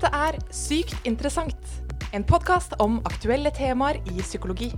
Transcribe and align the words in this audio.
Dette 0.00 0.16
er 0.16 0.36
Sykt 0.48 0.94
interessant, 1.04 1.72
en 2.16 2.22
podkast 2.24 2.72
om 2.80 2.94
aktuelle 3.04 3.50
temaer 3.52 3.98
i 4.08 4.22
psykologi. 4.22 4.70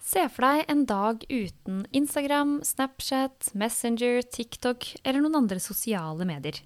Se 0.00 0.24
for 0.32 0.48
deg 0.48 0.64
en 0.72 0.88
dag 0.88 1.20
uten 1.28 1.84
Instagram, 1.92 2.62
Snapchat, 2.64 3.52
Messenger, 3.52 4.22
TikTok 4.24 4.94
eller 5.04 5.20
noen 5.20 5.42
andre 5.44 5.60
sosiale 5.60 6.24
medier. 6.24 6.64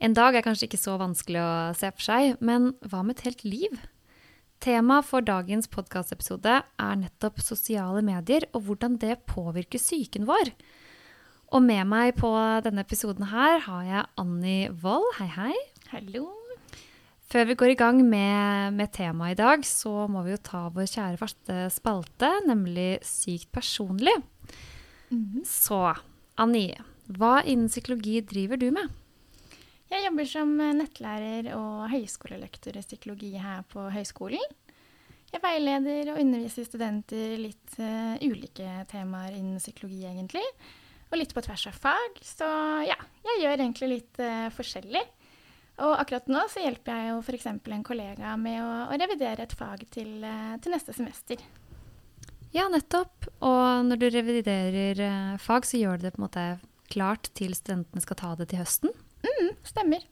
En 0.00 0.16
dag 0.16 0.32
er 0.32 0.48
kanskje 0.48 0.72
ikke 0.72 0.86
så 0.88 0.96
vanskelig 0.96 1.44
å 1.44 1.56
se 1.76 1.92
for 1.92 2.08
seg, 2.08 2.38
men 2.40 2.72
hva 2.88 3.04
med 3.04 3.20
et 3.20 3.28
helt 3.28 3.44
liv? 3.44 3.84
Temaet 4.64 5.04
for 5.04 5.20
dagens 5.20 5.66
podkastepisode 5.68 6.52
er 6.64 6.94
nettopp 6.96 7.42
sosiale 7.44 8.00
medier 8.00 8.46
og 8.56 8.62
hvordan 8.64 8.94
det 9.02 9.18
påvirker 9.28 9.82
psyken 9.82 10.24
vår. 10.24 10.54
Og 11.52 11.60
med 11.66 11.84
meg 11.90 12.14
på 12.16 12.30
denne 12.64 12.80
episoden 12.80 13.28
her 13.28 13.58
har 13.66 13.82
jeg 13.84 14.06
Annie 14.22 14.70
Wold. 14.80 15.10
Hei, 15.18 15.28
hei. 15.34 15.58
Hallo. 15.90 16.30
Før 17.28 17.50
vi 17.50 17.58
går 17.60 17.74
i 17.74 17.78
gang 17.82 18.00
med, 18.08 18.72
med 18.80 18.94
temaet 18.96 19.36
i 19.36 19.40
dag, 19.42 19.68
så 19.68 20.08
må 20.08 20.24
vi 20.24 20.32
jo 20.32 20.40
ta 20.48 20.64
vår 20.72 20.88
kjære 20.88 21.20
faste 21.20 21.60
spalte, 21.74 22.32
nemlig 22.48 23.04
Sykt 23.04 23.52
personlig. 23.52 24.16
Så 25.44 25.90
Annie, 26.40 26.80
hva 27.12 27.42
innen 27.44 27.68
psykologi 27.68 28.22
driver 28.24 28.56
du 28.56 28.70
med? 28.72 28.88
Jeg 29.94 30.08
jobber 30.08 30.26
som 30.26 30.52
nettlærer 30.58 31.52
og 31.54 31.90
høyskolelektor 31.92 32.74
i 32.74 32.82
psykologi 32.82 33.28
her 33.38 33.60
på 33.70 33.84
høyskolen. 33.94 34.42
Jeg 35.34 35.42
veileder 35.42 36.12
og 36.12 36.20
underviser 36.22 36.66
studenter 36.68 37.34
litt 37.42 37.74
uh, 37.82 38.14
ulike 38.22 38.84
temaer 38.86 39.34
innen 39.34 39.58
psykologi, 39.58 40.04
egentlig. 40.06 40.44
Og 41.10 41.18
litt 41.18 41.34
på 41.34 41.42
tvers 41.42 41.66
av 41.72 41.78
fag. 41.82 42.20
Så 42.22 42.46
ja, 42.86 42.96
jeg 43.26 43.42
gjør 43.42 43.56
egentlig 43.56 43.90
litt 43.90 44.22
uh, 44.22 44.46
forskjellig. 44.54 45.02
Og 45.82 45.96
akkurat 45.98 46.30
nå 46.30 46.44
så 46.52 46.62
hjelper 46.62 47.00
jeg 47.00 47.10
jo 47.10 47.18
f.eks. 47.24 47.48
en 47.50 47.82
kollega 47.86 48.36
med 48.38 48.60
å, 48.62 48.70
å 48.94 48.98
revidere 49.00 49.42
et 49.42 49.56
fag 49.58 49.82
til, 49.96 50.20
uh, 50.22 50.54
til 50.62 50.76
neste 50.76 50.94
semester. 50.94 51.42
Ja, 52.54 52.68
nettopp. 52.70 53.26
Og 53.42 53.88
når 53.88 54.04
du 54.04 54.10
reviderer 54.14 55.02
fag, 55.42 55.66
så 55.66 55.82
gjør 55.82 55.98
du 55.98 56.06
det 56.06 56.14
på 56.14 56.22
en 56.22 56.28
måte 56.28 56.46
klart 56.94 57.32
til 57.34 57.56
studentene 57.58 58.06
skal 58.06 58.22
ta 58.22 58.36
det 58.38 58.52
til 58.52 58.62
høsten. 58.62 58.94
Mm, 59.26 59.56
stemmer. 59.66 60.06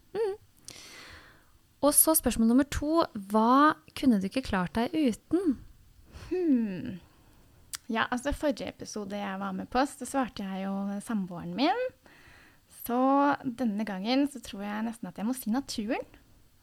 Og 1.82 1.94
så 1.96 2.14
spørsmål 2.14 2.52
nummer 2.52 2.68
to. 2.70 3.02
Hva 3.32 3.74
kunne 3.98 4.20
du 4.22 4.28
ikke 4.28 4.44
klart 4.46 4.76
deg 4.78 4.94
uten? 4.94 5.56
Hmm. 6.28 7.00
Ja, 7.90 8.06
altså 8.08 8.32
forrige 8.32 8.70
episode 8.70 9.18
jeg 9.18 9.40
var 9.40 9.52
med 9.56 9.68
på, 9.72 9.82
så 9.84 10.06
svarte 10.08 10.46
jeg 10.46 10.64
jo 10.64 11.00
samboeren 11.04 11.56
min. 11.58 11.82
Så 12.82 12.98
denne 13.44 13.84
gangen 13.86 14.24
så 14.30 14.40
tror 14.42 14.64
jeg 14.64 14.86
nesten 14.86 15.10
at 15.10 15.18
jeg 15.18 15.28
må 15.28 15.34
si 15.36 15.52
naturen. 15.52 16.06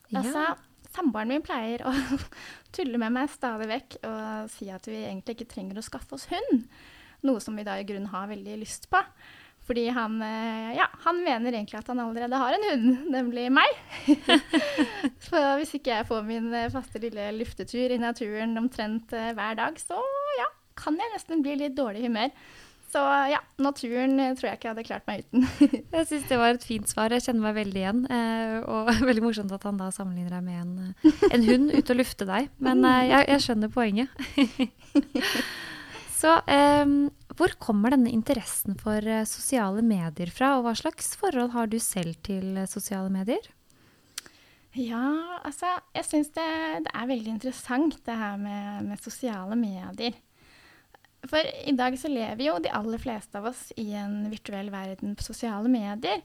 Altså, 0.09 0.55
samboeren 0.95 1.29
min 1.29 1.45
pleier 1.45 1.83
å 1.85 1.93
tulle 2.75 2.99
med 3.01 3.13
meg 3.13 3.29
stadig 3.31 3.69
vekk 3.69 3.99
og 4.09 4.49
si 4.55 4.71
at 4.73 4.87
vi 4.89 5.03
egentlig 5.03 5.37
ikke 5.37 5.51
trenger 5.53 5.79
å 5.79 5.85
skaffe 5.85 6.17
oss 6.17 6.27
hund. 6.31 6.65
Noe 7.27 7.43
som 7.43 7.59
vi 7.59 7.67
da 7.67 7.75
i 7.77 7.85
grunnen 7.87 8.09
har 8.13 8.31
veldig 8.31 8.57
lyst 8.61 8.89
på. 8.91 9.03
Fordi 9.69 9.83
han, 9.93 10.15
eh, 10.25 10.71
ja, 10.79 10.87
han 11.03 11.19
mener 11.21 11.53
egentlig 11.53 11.77
at 11.77 11.89
han 11.91 11.99
allerede 12.01 12.37
har 12.41 12.55
en 12.55 12.63
hund, 12.71 13.03
nemlig 13.15 13.51
meg. 13.53 13.75
Så 15.27 15.41
hvis 15.59 15.75
ikke 15.77 15.93
jeg 15.93 16.07
får 16.09 16.23
min 16.25 16.47
eh, 16.57 16.71
faste 16.73 17.01
lille 17.03 17.27
luftetur 17.37 17.93
i 17.93 17.99
naturen 18.01 18.57
omtrent 18.57 19.13
eh, 19.13 19.29
hver 19.37 19.59
dag, 19.59 19.77
så 19.77 19.99
ja, 20.39 20.47
kan 20.79 20.97
jeg 20.97 21.13
nesten 21.13 21.45
bli 21.45 21.53
litt 21.61 21.77
dårlig 21.77 22.01
i 22.01 22.09
humør. 22.09 22.33
Så 22.89 23.03
ja, 23.29 23.43
naturen 23.61 24.17
tror 24.39 24.47
jeg 24.47 24.57
ikke 24.57 24.65
jeg 24.71 24.73
hadde 24.73 24.87
klart 24.87 25.05
meg 25.05 25.21
uten. 25.21 25.45
Jeg 25.93 26.07
syns 26.09 26.23
det 26.25 26.39
var 26.41 26.55
et 26.55 26.65
fint 26.65 26.89
svar. 26.89 27.13
Jeg 27.13 27.21
kjenner 27.21 27.43
meg 27.43 27.59
veldig 27.59 27.81
igjen. 27.83 27.99
Og 28.65 28.89
veldig 29.11 29.21
morsomt 29.27 29.53
at 29.53 29.67
han 29.69 29.77
da 29.77 29.91
sammenligner 29.93 30.33
deg 30.33 30.47
med 30.47 30.57
en, 30.63 31.11
en 31.29 31.45
hund 31.45 31.69
ute 31.75 31.93
og 31.93 31.99
lufte 31.99 32.25
deg. 32.25 32.49
Men 32.57 32.81
jeg, 32.81 33.27
jeg 33.29 33.45
skjønner 33.45 33.69
poenget. 33.69 34.09
Så 36.17 36.33
eh, 36.49 36.97
hvor 37.39 37.53
kommer 37.63 37.93
denne 37.95 38.11
interessen 38.11 38.75
for 38.79 38.99
eh, 38.99 39.23
sosiale 39.27 39.83
medier 39.85 40.31
fra, 40.33 40.57
og 40.57 40.65
hva 40.65 40.75
slags 40.75 41.13
forhold 41.19 41.53
har 41.55 41.71
du 41.71 41.77
selv 41.79 42.17
til 42.27 42.57
eh, 42.59 42.67
sosiale 42.67 43.11
medier? 43.13 43.47
Ja, 44.75 45.39
altså, 45.47 45.71
jeg 45.95 46.05
syns 46.05 46.33
det, 46.35 46.49
det 46.85 46.91
er 46.93 47.07
veldig 47.09 47.31
interessant 47.37 47.95
det 48.05 48.17
her 48.19 48.35
med, 48.41 48.89
med 48.91 49.01
sosiale 49.01 49.55
medier. 49.57 50.19
For 51.27 51.43
i 51.67 51.73
dag 51.75 51.95
så 51.99 52.11
lever 52.11 52.45
jo 52.45 52.59
de 52.63 52.71
aller 52.75 53.01
fleste 53.01 53.39
av 53.39 53.49
oss 53.49 53.69
i 53.79 53.89
en 53.97 54.29
virtuell 54.31 54.69
verden 54.71 55.17
på 55.19 55.25
sosiale 55.25 55.71
medier. 55.71 56.21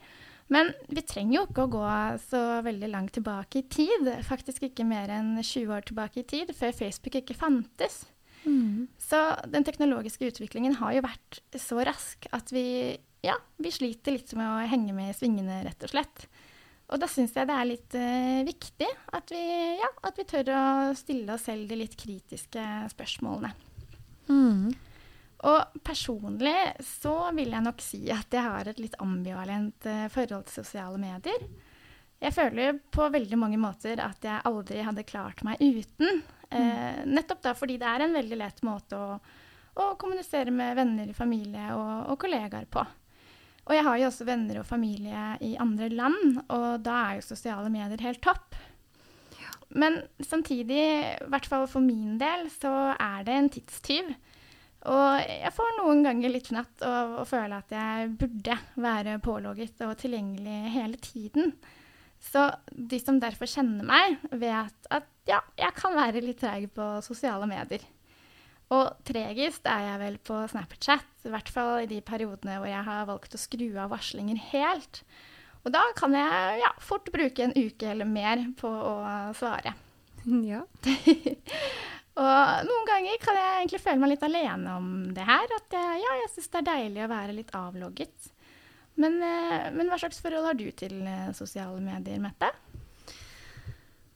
Men 0.52 0.74
vi 0.92 1.02
trenger 1.06 1.38
jo 1.38 1.44
ikke 1.48 1.64
å 1.64 1.72
gå 1.72 1.84
så 2.26 2.42
veldig 2.66 2.90
langt 2.92 3.14
tilbake 3.16 3.62
i 3.62 3.68
tid. 3.70 4.10
Faktisk 4.26 4.66
ikke 4.66 4.86
mer 4.86 5.10
enn 5.14 5.38
20 5.40 5.72
år 5.72 5.86
tilbake 5.88 6.20
i 6.20 6.28
tid, 6.34 6.52
før 6.54 6.74
Facebook 6.76 7.16
ikke 7.22 7.38
fantes. 7.38 8.02
Så 9.00 9.20
den 9.50 9.66
teknologiske 9.66 10.28
utviklingen 10.30 10.76
har 10.80 10.96
jo 10.96 11.04
vært 11.04 11.40
så 11.60 11.80
rask 11.86 12.26
at 12.34 12.52
vi, 12.54 12.94
ja, 13.24 13.36
vi 13.56 13.72
sliter 13.72 14.16
litt 14.16 14.32
med 14.38 14.48
å 14.48 14.68
henge 14.70 14.96
med 14.96 15.12
i 15.12 15.16
svingene, 15.16 15.62
rett 15.66 15.86
og 15.86 15.94
slett. 15.94 16.26
Og 16.92 17.00
da 17.00 17.08
syns 17.08 17.32
jeg 17.32 17.48
det 17.48 17.56
er 17.56 17.68
litt 17.68 17.96
uh, 17.96 18.40
viktig 18.44 18.88
at 19.16 19.30
vi, 19.32 19.42
ja, 19.80 19.90
at 20.04 20.18
vi 20.20 20.26
tør 20.28 20.50
å 20.52 20.64
stille 20.98 21.36
oss 21.36 21.46
selv 21.48 21.70
de 21.70 21.78
litt 21.80 21.96
kritiske 21.98 22.64
spørsmålene. 22.92 23.54
Og 25.44 25.78
personlig 25.84 26.56
så 26.84 27.14
vil 27.36 27.52
jeg 27.52 27.64
nok 27.64 27.82
si 27.84 28.02
at 28.12 28.32
jeg 28.32 28.44
har 28.44 28.68
et 28.68 28.80
litt 28.80 28.96
ambivalent 29.02 29.88
uh, 29.88 30.06
forhold 30.12 30.46
til 30.48 30.60
sosiale 30.60 31.00
medier. 31.00 31.48
Jeg 32.24 32.32
føler 32.32 32.78
på 32.94 33.08
veldig 33.12 33.36
mange 33.36 33.58
måter 33.60 34.00
at 34.00 34.24
jeg 34.24 34.44
aldri 34.48 34.84
hadde 34.84 35.04
klart 35.08 35.42
meg 35.44 35.60
uten. 35.60 36.22
Eh, 36.54 37.00
nettopp 37.10 37.42
da 37.42 37.54
fordi 37.58 37.78
det 37.80 37.88
er 37.90 38.04
en 38.04 38.14
veldig 38.14 38.38
lett 38.38 38.60
måte 38.66 38.98
å, 38.98 39.16
å 39.82 39.88
kommunisere 40.00 40.54
med 40.54 40.76
venner, 40.78 41.10
familie 41.16 41.72
og, 41.74 42.12
og 42.12 42.20
kollegaer 42.22 42.68
på. 42.70 42.84
Og 43.64 43.72
jeg 43.72 43.86
har 43.86 43.98
jo 43.98 44.10
også 44.10 44.26
venner 44.28 44.60
og 44.60 44.68
familie 44.68 45.24
i 45.42 45.54
andre 45.60 45.88
land, 45.88 46.42
og 46.52 46.84
da 46.84 46.98
er 47.06 47.18
jo 47.18 47.26
sosiale 47.30 47.72
medier 47.72 48.02
helt 48.04 48.20
topp. 48.24 48.58
Men 49.74 50.02
samtidig, 50.22 50.82
i 51.24 51.30
hvert 51.32 51.48
fall 51.48 51.64
for 51.70 51.82
min 51.82 52.18
del, 52.20 52.46
så 52.52 52.92
er 52.92 53.24
det 53.26 53.34
en 53.34 53.50
tidstyv. 53.56 54.12
Og 54.92 55.22
jeg 55.24 55.52
får 55.56 55.70
noen 55.78 56.04
ganger 56.04 56.30
litt 56.34 56.50
fnatt 56.52 56.84
og, 56.84 57.14
å 57.22 57.24
føle 57.26 57.56
at 57.56 57.72
jeg 57.72 58.12
burde 58.20 58.58
være 58.76 59.16
pålogget 59.24 59.80
og 59.88 59.96
tilgjengelig 60.02 60.74
hele 60.76 61.00
tiden. 61.00 61.54
Så 62.24 62.46
de 62.72 62.98
som 63.02 63.20
derfor 63.20 63.48
kjenner 63.50 63.84
meg, 63.86 64.16
vet 64.32 64.88
at 64.94 65.10
ja, 65.28 65.42
jeg 65.58 65.76
kan 65.76 65.94
være 65.96 66.22
litt 66.24 66.40
treig 66.40 66.70
på 66.74 66.86
sosiale 67.04 67.46
medier. 67.48 67.84
Og 68.72 68.96
tregest 69.06 69.66
er 69.68 69.84
jeg 69.90 70.00
vel 70.00 70.16
på 70.24 70.38
Snapchat, 70.50 71.06
i 71.28 71.32
hvert 71.32 71.50
fall 71.52 71.84
i 71.84 71.90
de 71.90 72.00
periodene 72.04 72.56
hvor 72.58 72.70
jeg 72.70 72.86
har 72.86 73.08
valgt 73.08 73.36
å 73.36 73.40
skru 73.40 73.68
av 73.76 73.92
varslinger 73.92 74.40
helt. 74.50 75.02
Og 75.64 75.72
da 75.72 75.82
kan 75.96 76.16
jeg 76.16 76.60
ja, 76.60 76.70
fort 76.82 77.08
bruke 77.12 77.44
en 77.44 77.54
uke 77.56 77.88
eller 77.92 78.08
mer 78.08 78.42
på 78.60 78.68
å 78.68 78.94
svare. 79.36 79.76
Ja. 80.24 80.62
Og 82.14 82.66
noen 82.68 82.86
ganger 82.88 83.18
kan 83.20 83.36
jeg 83.36 83.56
egentlig 83.58 83.80
føle 83.82 84.00
meg 84.00 84.12
litt 84.12 84.22
alene 84.24 84.76
om 84.78 84.86
det 85.12 85.24
her. 85.26 85.50
At 85.56 85.74
jeg, 85.74 85.98
ja, 86.00 86.12
jeg 86.22 86.30
syns 86.30 86.48
det 86.52 86.60
er 86.60 86.66
deilig 86.68 87.02
å 87.04 87.08
være 87.10 87.34
litt 87.36 87.50
avlogget. 87.58 88.28
Men, 89.00 89.18
eh, 89.22 89.70
men 89.74 89.90
hva 89.90 89.98
slags 89.98 90.20
forhold 90.22 90.46
har 90.48 90.58
du 90.58 90.68
til 90.76 91.00
eh, 91.02 91.30
sosiale 91.34 91.80
medier, 91.82 92.20
Mette? 92.22 92.50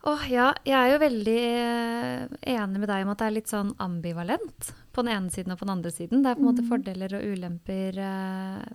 Åh, 0.06 0.26
ja, 0.30 0.52
jeg 0.62 0.78
er 0.78 0.92
jo 0.92 1.00
veldig 1.02 1.40
eh, 1.58 2.36
enig 2.54 2.82
med 2.82 2.88
deg 2.88 3.02
om 3.02 3.10
at 3.12 3.20
det 3.20 3.26
er 3.26 3.34
litt 3.34 3.50
sånn 3.50 3.72
ambivalent 3.82 4.70
på 4.94 5.02
den 5.02 5.12
ene 5.16 5.34
siden 5.34 5.52
og 5.52 5.58
på 5.60 5.66
den 5.66 5.74
andre 5.74 5.92
siden. 5.94 6.22
Det 6.22 6.30
er 6.30 6.38
på 6.38 6.44
en 6.44 6.50
måte 6.52 6.66
fordeler 6.66 7.16
og 7.18 7.26
ulemper 7.34 7.98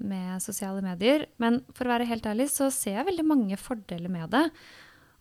med 0.04 0.44
sosiale 0.44 0.84
medier. 0.84 1.26
Men 1.42 1.62
for 1.76 1.88
å 1.88 1.96
være 1.96 2.08
helt 2.12 2.28
ærlig 2.30 2.50
så 2.52 2.70
ser 2.72 3.00
jeg 3.00 3.10
veldig 3.10 3.26
mange 3.28 3.60
fordeler 3.60 4.12
med 4.12 4.30
det. 4.36 4.46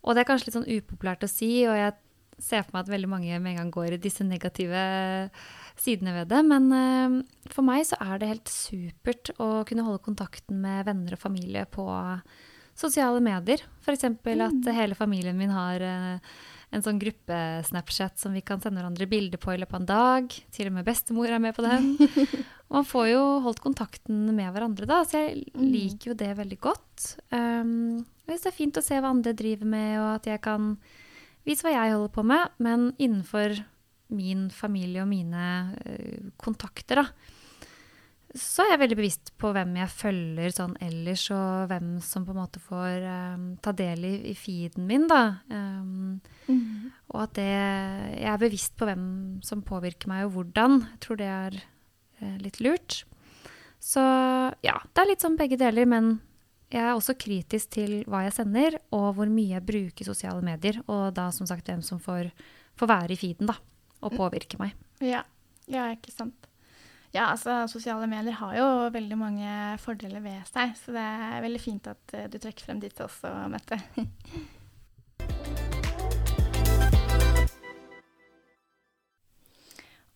Og 0.03 0.15
det 0.15 0.23
er 0.23 0.29
kanskje 0.29 0.49
litt 0.49 0.57
sånn 0.59 0.69
upopulært 0.69 1.25
å 1.25 1.31
si, 1.31 1.51
og 1.67 1.79
jeg 1.79 1.95
ser 2.43 2.63
for 2.65 2.75
meg 2.75 2.85
at 2.85 2.93
veldig 2.93 3.09
mange 3.11 3.39
med 3.39 3.53
en 3.53 3.63
gang 3.63 3.73
går 3.73 3.95
i 3.95 4.01
disse 4.03 4.25
negative 4.27 4.83
sidene 5.79 6.15
ved 6.19 6.31
det. 6.33 6.41
Men 6.47 6.71
eh, 6.77 7.19
for 7.53 7.65
meg 7.67 7.85
så 7.89 7.99
er 8.03 8.21
det 8.21 8.31
helt 8.31 8.51
supert 8.51 9.33
å 9.41 9.65
kunne 9.67 9.85
holde 9.87 10.03
kontakten 10.05 10.61
med 10.63 10.87
venner 10.89 11.17
og 11.17 11.23
familie 11.23 11.67
på 11.69 11.87
sosiale 12.77 13.21
medier. 13.23 13.61
F.eks. 13.83 14.09
at 14.09 14.73
hele 14.73 14.97
familien 14.97 15.37
min 15.37 15.53
har 15.53 15.83
eh, 15.83 16.33
en 16.73 16.81
sånn 16.81 16.99
gruppe-Snapchat 17.01 18.17
som 18.17 18.33
vi 18.33 18.41
kan 18.45 18.61
sende 18.61 18.81
hverandre 18.81 19.07
bilder 19.09 19.41
på 19.41 19.53
i 19.53 19.59
løpet 19.61 19.75
av 19.77 19.81
en 19.81 19.89
dag. 19.91 20.37
Til 20.55 20.69
og 20.69 20.77
med 20.77 20.87
bestemor 20.87 21.29
er 21.29 21.41
med 21.43 21.53
på 21.55 21.65
den. 21.65 21.91
Og 22.01 22.73
man 22.79 22.87
får 22.89 23.09
jo 23.11 23.21
holdt 23.45 23.61
kontakten 23.63 24.25
med 24.33 24.49
hverandre 24.55 24.89
da, 24.89 25.03
så 25.05 25.21
jeg 25.21 25.45
liker 25.53 26.11
jo 26.11 26.17
det 26.17 26.31
veldig 26.39 26.59
godt. 26.63 27.11
Um, 27.29 28.01
jeg 28.25 28.33
synes 28.33 28.45
det 28.47 28.51
er 28.53 28.57
fint 28.57 28.79
å 28.79 28.85
se 28.85 28.97
hva 28.97 29.13
andre 29.13 29.35
driver 29.37 29.69
med, 29.69 29.91
og 30.01 30.09
at 30.15 30.31
jeg 30.31 30.41
kan 30.43 30.73
vise 31.45 31.65
hva 31.65 31.75
jeg 31.75 31.93
holder 31.93 32.15
på 32.15 32.25
med, 32.25 32.57
men 32.63 32.89
innenfor 32.97 33.59
min 34.15 34.49
familie 34.53 35.03
og 35.03 35.09
mine 35.11 35.47
uh, 35.77 36.29
kontakter, 36.41 37.03
da, 37.03 37.33
så 38.33 38.63
er 38.63 38.73
jeg 38.73 38.81
veldig 38.81 38.97
bevisst 38.97 39.31
på 39.37 39.51
hvem 39.53 39.75
jeg 39.77 39.93
følger 39.93 40.53
sånn 40.55 40.73
ellers, 40.81 41.27
og 41.35 41.67
hvem 41.69 41.89
som 42.01 42.23
på 42.25 42.33
en 42.33 42.39
måte 42.39 42.61
får 42.63 43.05
um, 43.05 43.43
ta 43.61 43.75
del 43.77 44.07
i, 44.09 44.13
i, 44.31 44.33
feeden 44.37 44.87
min, 44.89 45.05
da. 45.09 45.21
Um, 45.53 46.17
mm. 46.47 46.87
Og 47.13 47.19
at 47.27 47.35
det 47.37 47.45
Jeg 47.45 48.29
er 48.31 48.41
bevisst 48.41 48.73
på 48.79 48.87
hvem 48.89 49.05
som 49.45 49.61
påvirker 49.61 50.09
meg, 50.09 50.25
og 50.25 50.39
hvordan. 50.39 50.79
Jeg 50.95 51.01
tror 51.05 51.19
det 51.21 51.29
er 51.29 51.59
uh, 51.61 52.37
litt 52.41 52.57
lurt. 52.65 53.03
Så 53.83 54.01
ja, 54.65 54.79
det 54.81 55.03
er 55.03 55.11
litt 55.11 55.25
sånn 55.25 55.37
begge 55.37 55.59
deler, 55.61 55.85
men 55.85 56.15
jeg 56.73 56.81
er 56.81 56.95
også 56.95 57.13
kritisk 57.19 57.75
til 57.75 57.99
hva 58.09 58.23
jeg 58.25 58.33
sender, 58.39 58.79
og 58.95 59.11
hvor 59.19 59.29
mye 59.29 59.59
jeg 59.59 59.67
bruker 59.67 60.09
sosiale 60.09 60.41
medier. 60.41 60.81
Og 60.87 61.13
da 61.13 61.27
som 61.35 61.45
sagt 61.45 61.69
hvem 61.69 61.85
som 61.85 62.01
får, 62.01 62.31
får 62.81 62.89
være 62.89 63.13
i 63.13 63.19
feeden, 63.19 63.51
da. 63.51 63.59
Og 64.03 64.15
påvirke 64.17 64.59
meg. 64.59 64.73
Ja. 65.03 65.23
ja, 65.71 65.87
ikke 65.95 66.11
sant. 66.13 66.47
Ja, 67.13 67.27
altså 67.29 67.67
sosiale 67.69 68.07
medier 68.09 68.33
har 68.39 68.55
jo 68.57 68.89
veldig 68.93 69.17
mange 69.19 69.77
fordeler 69.83 70.17
ved 70.23 70.41
seg, 70.49 70.73
så 70.79 70.91
det 70.95 71.03
er 71.03 71.43
veldig 71.45 71.61
fint 71.61 71.87
at 71.91 72.01
uh, 72.17 72.25
du 72.25 72.39
trekker 72.41 72.65
frem 72.65 72.79
ditt 72.81 72.97
også, 73.05 73.29
Mette. 73.53 73.77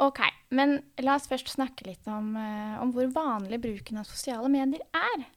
ok, 0.08 0.20
men 0.58 0.82
la 1.06 1.16
oss 1.20 1.30
først 1.30 1.54
snakke 1.54 1.86
litt 1.86 2.02
om, 2.10 2.34
uh, 2.34 2.82
om 2.82 2.90
hvor 2.96 3.08
vanlig 3.14 3.62
bruken 3.62 4.02
av 4.02 4.10
sosiale 4.10 4.50
medier 4.50 4.82
er. 4.98 5.30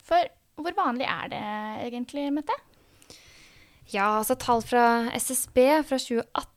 For 0.00 0.32
hvor 0.64 0.72
vanlig 0.80 1.06
er 1.12 1.28
det 1.32 1.44
egentlig, 1.90 2.32
Mette? 2.32 2.56
Ja, 3.92 4.16
altså 4.22 4.34
Tall 4.40 4.62
fra 4.64 5.10
SSB 5.12 5.84
fra 5.84 5.98
2018 6.00 6.51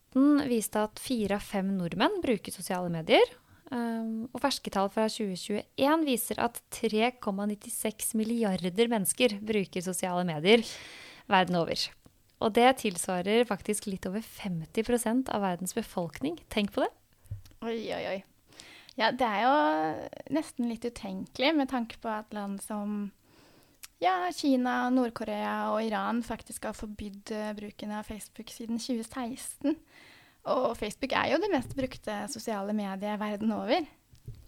viste 0.47 0.79
at 0.79 1.01
fire 1.01 1.39
av 1.39 1.43
fem 1.43 1.73
nordmenn 1.77 2.21
bruker 2.23 2.53
sosiale 2.55 2.91
medier. 2.93 3.25
Um, 3.73 4.27
og 4.29 4.43
ferske 4.43 4.69
tall 4.69 4.91
fra 4.93 5.07
2021 5.09 6.03
viser 6.05 6.39
at 6.43 6.59
3,96 6.77 8.13
milliarder 8.19 8.91
mennesker 8.91 9.39
bruker 9.41 9.83
sosiale 9.83 10.21
medier 10.27 10.61
verden 11.31 11.57
over. 11.57 11.87
Og 12.43 12.53
det 12.53 12.67
tilsvarer 12.83 13.47
faktisk 13.49 13.87
litt 13.89 14.05
over 14.05 14.21
50% 14.21 15.31
av 15.33 15.43
verdens 15.43 15.73
befolkning. 15.75 16.37
Tenk 16.53 16.75
på 16.75 16.85
det. 16.85 16.91
Oi, 17.65 17.79
oi, 17.95 18.03
oi. 18.11 18.17
Ja, 18.95 19.09
det 19.11 19.27
er 19.27 19.41
jo 19.43 19.55
nesten 20.37 20.69
litt 20.69 20.85
utenkelig 20.85 21.51
med 21.57 21.71
tanke 21.71 21.97
på 21.99 22.11
at 22.11 22.31
land 22.35 22.61
som 22.63 23.09
ja, 24.05 24.15
Kina, 24.35 24.77
Nord-Korea 24.93 25.55
og 25.73 25.81
Iran 25.85 26.21
faktisk 26.25 26.67
har 26.69 26.77
forbydd 26.77 27.33
uh, 27.33 27.51
bruken 27.57 27.93
av 27.97 28.07
Facebook 28.07 28.53
siden 28.53 28.79
2016. 28.81 29.75
Og 30.53 30.73
Facebook 30.77 31.15
er 31.17 31.33
jo 31.33 31.41
det 31.41 31.51
mest 31.53 31.73
brukte 31.77 32.17
sosiale 32.29 32.75
mediet 32.77 33.19
verden 33.21 33.53
over. 33.55 33.87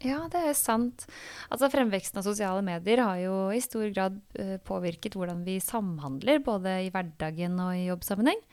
Ja, 0.06 0.20
det 0.30 0.44
er 0.46 0.58
sant. 0.58 1.08
Altså 1.50 1.70
Fremveksten 1.74 2.20
av 2.22 2.26
sosiale 2.28 2.62
medier 2.66 3.02
har 3.02 3.18
jo 3.22 3.38
i 3.54 3.62
stor 3.64 3.88
grad 3.94 4.20
uh, 4.38 4.58
påvirket 4.68 5.18
hvordan 5.18 5.42
vi 5.48 5.58
samhandler, 5.64 6.44
både 6.46 6.80
i 6.86 6.92
hverdagen 6.94 7.58
og 7.64 7.74
i 7.74 7.88
jobbsammenheng. 7.90 8.44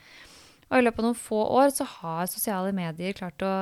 Og 0.71 0.81
i 0.81 0.87
løpet 0.87 1.03
av 1.03 1.11
noen 1.11 1.21
få 1.21 1.43
år 1.61 1.69
så 1.75 1.87
har 1.99 2.33
sosiale 2.33 2.73
medier 2.77 3.17
klart 3.17 3.45
å 3.45 3.55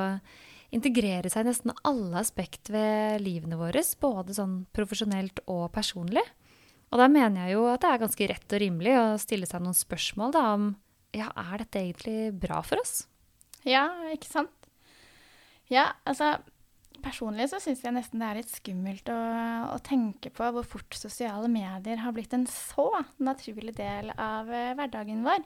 integrere 0.73 1.29
seg 1.29 1.43
i 1.43 1.51
nesten 1.51 1.75
alle 1.85 2.21
aspekt 2.23 2.71
ved 2.73 3.21
livene 3.21 3.59
våre, 3.59 3.83
både 4.01 4.35
sånn 4.37 4.63
profesjonelt 4.73 5.43
og 5.51 5.67
personlig. 5.75 6.23
Og 6.93 7.01
da 7.01 7.09
mener 7.09 7.47
jeg 7.47 7.57
jo 7.57 7.65
at 7.71 7.81
det 7.81 7.89
er 7.89 8.01
ganske 8.03 8.29
rett 8.29 8.53
og 8.53 8.61
rimelig 8.61 8.93
å 8.99 9.05
stille 9.21 9.49
seg 9.49 9.63
noen 9.65 9.77
spørsmål 9.77 10.33
da, 10.35 10.43
om 10.53 10.67
ja, 11.13 11.31
er 11.33 11.63
dette 11.63 11.81
egentlig 11.81 12.17
bra 12.37 12.59
for 12.65 12.81
oss? 12.81 13.07
Ja, 13.65 13.87
ikke 14.13 14.29
sant? 14.29 14.69
Ja, 15.71 15.93
altså 16.05 16.37
Personlig 17.03 17.49
så 17.51 17.57
syns 17.59 17.81
jeg 17.83 17.91
nesten 17.97 18.21
det 18.21 18.27
er 18.29 18.37
litt 18.37 18.51
skummelt 18.53 19.09
å, 19.11 19.15
å, 19.73 19.77
tenke 19.83 20.29
på 20.31 20.45
hvor 20.55 20.63
fort 20.63 20.95
sosiale 20.95 21.49
medier 21.51 21.99
har 21.99 22.13
blitt 22.15 22.31
en 22.31 22.45
så 22.47 22.85
naturlig 23.19 23.73
del 23.75 24.13
av 24.13 24.47
uh, 24.47 24.71
hverdagen 24.77 25.25
vår. 25.25 25.41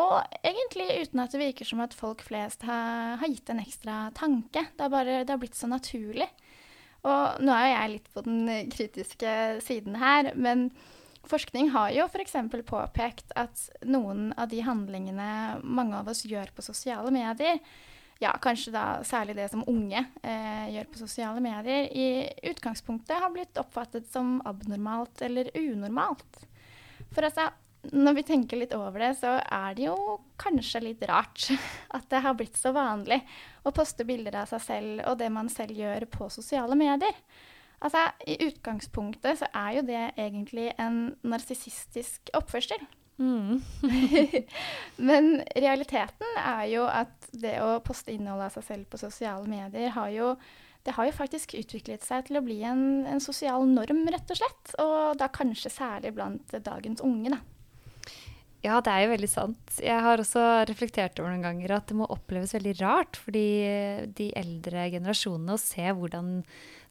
Og 0.00 0.14
egentlig 0.40 0.86
uten 1.02 1.20
at 1.20 1.34
det 1.34 1.42
virker 1.42 1.68
som 1.68 1.82
at 1.84 1.92
folk 1.92 2.24
flest 2.24 2.64
har, 2.64 3.18
har 3.20 3.28
gitt 3.28 3.52
en 3.52 3.60
ekstra 3.60 4.06
tanke. 4.16 4.64
Det 4.72 4.86
har 4.86 4.94
bare 4.94 5.18
det 5.26 5.34
har 5.34 5.42
blitt 5.42 5.58
så 5.58 5.68
naturlig. 5.68 6.30
Og 7.02 7.42
nå 7.42 7.54
er 7.54 7.66
jo 7.66 7.74
jeg 7.74 7.92
litt 7.96 8.10
på 8.14 8.22
den 8.26 8.50
kritiske 8.70 9.36
siden 9.64 9.96
her, 9.98 10.30
men 10.38 10.68
forskning 11.26 11.72
har 11.74 11.90
jo 11.94 12.06
f.eks. 12.06 12.36
påpekt 12.68 13.34
at 13.38 13.64
noen 13.86 14.30
av 14.38 14.50
de 14.52 14.62
handlingene 14.62 15.62
mange 15.62 15.98
av 15.98 16.10
oss 16.12 16.24
gjør 16.26 16.52
på 16.54 16.64
sosiale 16.66 17.10
medier, 17.14 17.58
ja, 18.22 18.36
kanskje 18.38 18.70
da 18.74 18.84
særlig 19.06 19.34
det 19.34 19.48
som 19.50 19.64
unge 19.66 20.04
eh, 20.22 20.66
gjør 20.76 20.90
på 20.92 21.00
sosiale 21.00 21.42
medier, 21.42 21.88
i 21.90 22.28
utgangspunktet 22.52 23.18
har 23.18 23.32
blitt 23.34 23.58
oppfattet 23.58 24.06
som 24.12 24.36
abnormalt 24.46 25.24
eller 25.26 25.50
unormalt. 25.58 26.44
For 27.12 27.26
altså, 27.26 27.48
når 27.90 28.14
vi 28.20 28.24
tenker 28.26 28.60
litt 28.60 28.74
over 28.76 29.02
det, 29.02 29.12
så 29.18 29.34
er 29.42 29.74
det 29.74 29.88
jo 29.88 29.96
kanskje 30.40 30.84
litt 30.84 31.02
rart 31.10 31.48
at 31.96 32.06
det 32.12 32.22
har 32.22 32.36
blitt 32.38 32.58
så 32.58 32.70
vanlig 32.76 33.18
å 33.66 33.74
poste 33.74 34.06
bilder 34.06 34.42
av 34.42 34.52
seg 34.52 34.62
selv 34.66 35.02
og 35.10 35.18
det 35.18 35.30
man 35.34 35.50
selv 35.52 35.74
gjør 35.78 36.06
på 36.12 36.30
sosiale 36.30 36.78
medier. 36.78 37.16
Altså, 37.82 38.06
I 38.30 38.38
utgangspunktet 38.46 39.40
så 39.40 39.48
er 39.58 39.78
jo 39.80 39.86
det 39.88 40.02
egentlig 40.14 40.70
en 40.78 41.16
narsissistisk 41.26 42.30
oppførsel. 42.38 42.84
Mm. 43.18 43.58
Men 45.08 45.32
realiteten 45.58 46.38
er 46.38 46.66
jo 46.70 46.86
at 46.86 47.30
det 47.34 47.56
å 47.62 47.80
poste 47.84 48.14
innhold 48.14 48.46
av 48.46 48.54
seg 48.54 48.68
selv 48.68 48.90
på 48.92 49.00
sosiale 49.02 49.50
medier 49.50 49.90
har 49.96 50.12
jo 50.14 50.36
det 50.82 50.96
har 50.96 51.06
jo 51.06 51.14
faktisk 51.14 51.52
utviklet 51.54 52.02
seg 52.02 52.26
til 52.26 52.40
å 52.40 52.42
bli 52.42 52.56
en, 52.66 53.04
en 53.06 53.20
sosial 53.22 53.62
norm, 53.70 54.00
rett 54.10 54.32
og 54.34 54.38
slett. 54.40 54.72
Og 54.82 55.14
da 55.20 55.28
kanskje 55.30 55.70
særlig 55.70 56.10
blant 56.16 56.56
dagens 56.66 57.02
unge, 57.06 57.36
da. 57.36 57.38
Ja, 58.62 58.76
det 58.78 58.92
er 58.92 59.04
jo 59.04 59.14
veldig 59.16 59.30
sant. 59.30 59.78
Jeg 59.82 60.02
har 60.04 60.20
også 60.22 60.42
reflektert 60.68 61.18
over 61.18 61.32
noen 61.32 61.42
ganger 61.42 61.74
at 61.80 61.88
det 61.90 61.96
må 61.98 62.06
oppleves 62.14 62.54
veldig 62.54 62.76
rart 62.78 63.18
for 63.18 63.34
de 63.34 64.28
eldre 64.38 64.86
generasjonene 64.92 65.56
å 65.56 65.60
se 65.60 65.82
hvordan 65.82 66.36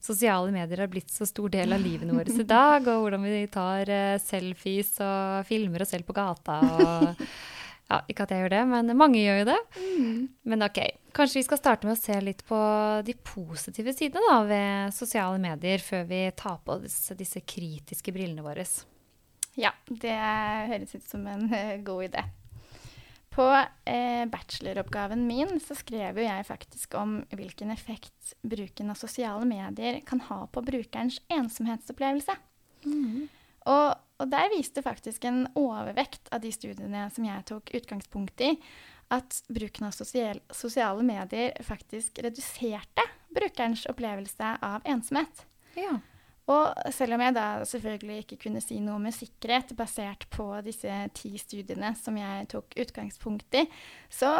sosiale 0.02 0.52
medier 0.52 0.82
har 0.82 0.90
blitt 0.92 1.12
så 1.14 1.26
stor 1.28 1.48
del 1.52 1.72
av 1.72 1.82
livene 1.82 2.16
våre 2.16 2.32
i 2.32 2.44
dag, 2.44 2.84
og 2.90 3.06
hvordan 3.06 3.24
vi 3.24 3.46
tar 3.52 3.88
uh, 3.88 4.20
selfies 4.20 4.96
og 5.00 5.48
filmer 5.48 5.84
oss 5.84 5.94
selv 5.94 6.08
på 6.08 6.16
gata. 6.16 6.58
og 6.60 7.22
ja, 7.92 8.00
Ikke 8.10 8.26
at 8.26 8.34
jeg 8.34 8.44
gjør 8.44 8.54
det, 8.56 8.62
men 8.74 8.96
mange 8.98 9.22
gjør 9.22 9.42
jo 9.42 9.50
det. 9.52 9.58
Mm. 9.78 10.16
Men 10.52 10.66
ok, 10.68 10.80
kanskje 11.16 11.40
vi 11.40 11.46
skal 11.46 11.62
starte 11.62 11.88
med 11.88 11.96
å 11.96 12.02
se 12.02 12.18
litt 12.24 12.42
på 12.48 12.62
de 13.06 13.16
positive 13.32 13.94
sidene 13.96 14.26
da, 14.28 14.40
ved 14.48 14.96
sosiale 14.96 15.38
medier, 15.42 15.80
før 15.80 16.08
vi 16.10 16.24
tar 16.36 16.58
på 16.66 16.82
disse, 16.82 17.16
disse 17.18 17.44
kritiske 17.46 18.14
brillene 18.14 18.44
våre. 18.44 18.66
Ja, 19.58 19.74
det 19.86 20.14
høres 20.70 20.94
ut 20.96 21.08
som 21.08 21.26
en 21.28 21.48
uh, 21.52 21.76
god 21.84 22.08
idé. 22.10 22.24
På 23.32 23.46
eh, 23.88 24.26
bacheloroppgaven 24.28 25.26
min 25.26 25.60
så 25.60 25.72
skrev 25.78 26.18
jo 26.20 26.24
jeg 26.26 26.44
faktisk 26.44 26.92
om 27.00 27.14
hvilken 27.32 27.70
effekt 27.72 28.34
bruken 28.44 28.92
av 28.92 28.98
sosiale 29.00 29.46
medier 29.48 30.02
kan 30.04 30.20
ha 30.26 30.42
på 30.52 30.60
brukerens 30.66 31.16
ensomhetsopplevelse. 31.32 32.34
Mm. 32.84 33.30
Og, 33.72 33.88
og, 34.18 34.26
der 34.28 34.52
viste 34.52 34.84
faktisk 34.84 35.24
en 35.24 35.46
overvekt 35.56 36.28
av 36.28 36.42
de 36.44 36.52
studiene 36.52 37.06
som 37.14 37.24
jeg 37.24 37.46
tok 37.48 37.72
utgangspunkt 37.78 38.44
i, 38.44 38.52
at 39.12 39.40
bruken 39.48 39.88
av 39.88 39.96
sosial, 39.96 40.40
sosiale 40.52 41.04
medier 41.06 41.56
faktisk 41.64 42.20
reduserte 42.24 43.06
brukerens 43.32 43.86
opplevelse 43.88 44.56
av 44.60 44.84
ensomhet. 44.84 45.46
Ja. 45.78 46.02
Og 46.52 46.92
selv 46.94 47.16
om 47.16 47.22
jeg 47.24 47.34
da 47.36 47.46
selvfølgelig 47.68 48.18
ikke 48.22 48.38
kunne 48.44 48.62
si 48.64 48.78
noe 48.82 48.98
med 49.02 49.14
sikkerhet 49.16 49.72
basert 49.78 50.26
på 50.32 50.46
disse 50.66 50.96
ti 51.16 51.32
studiene 51.40 51.92
som 51.98 52.18
jeg 52.18 52.48
tok 52.52 52.76
utgangspunkt 52.84 53.58
i, 53.60 53.64
så 54.12 54.30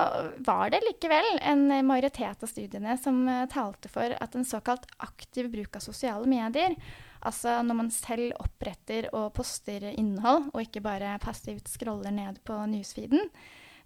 var 0.45 0.73
det 0.73 0.83
likevel 0.85 1.31
en 1.41 1.65
majoritet 1.89 2.45
av 2.45 2.51
studiene 2.51 2.99
som 3.01 3.23
uh, 3.29 3.47
talte 3.53 3.91
for 3.93 4.17
at 4.19 4.37
en 4.37 4.47
såkalt 4.49 4.87
aktiv 5.05 5.51
bruk 5.53 5.79
av 5.79 5.85
sosiale 5.85 6.29
medier, 6.29 6.77
altså 7.23 7.61
når 7.65 7.81
man 7.81 7.93
selv 7.95 8.37
oppretter 8.43 9.09
og 9.15 9.33
poster 9.37 9.89
innhold, 9.95 10.51
og 10.53 10.65
ikke 10.65 10.85
bare 10.85 11.17
passivt 11.23 11.71
scroller 11.73 12.15
ned 12.15 12.43
på 12.47 12.59
newsfeeden, 12.75 13.31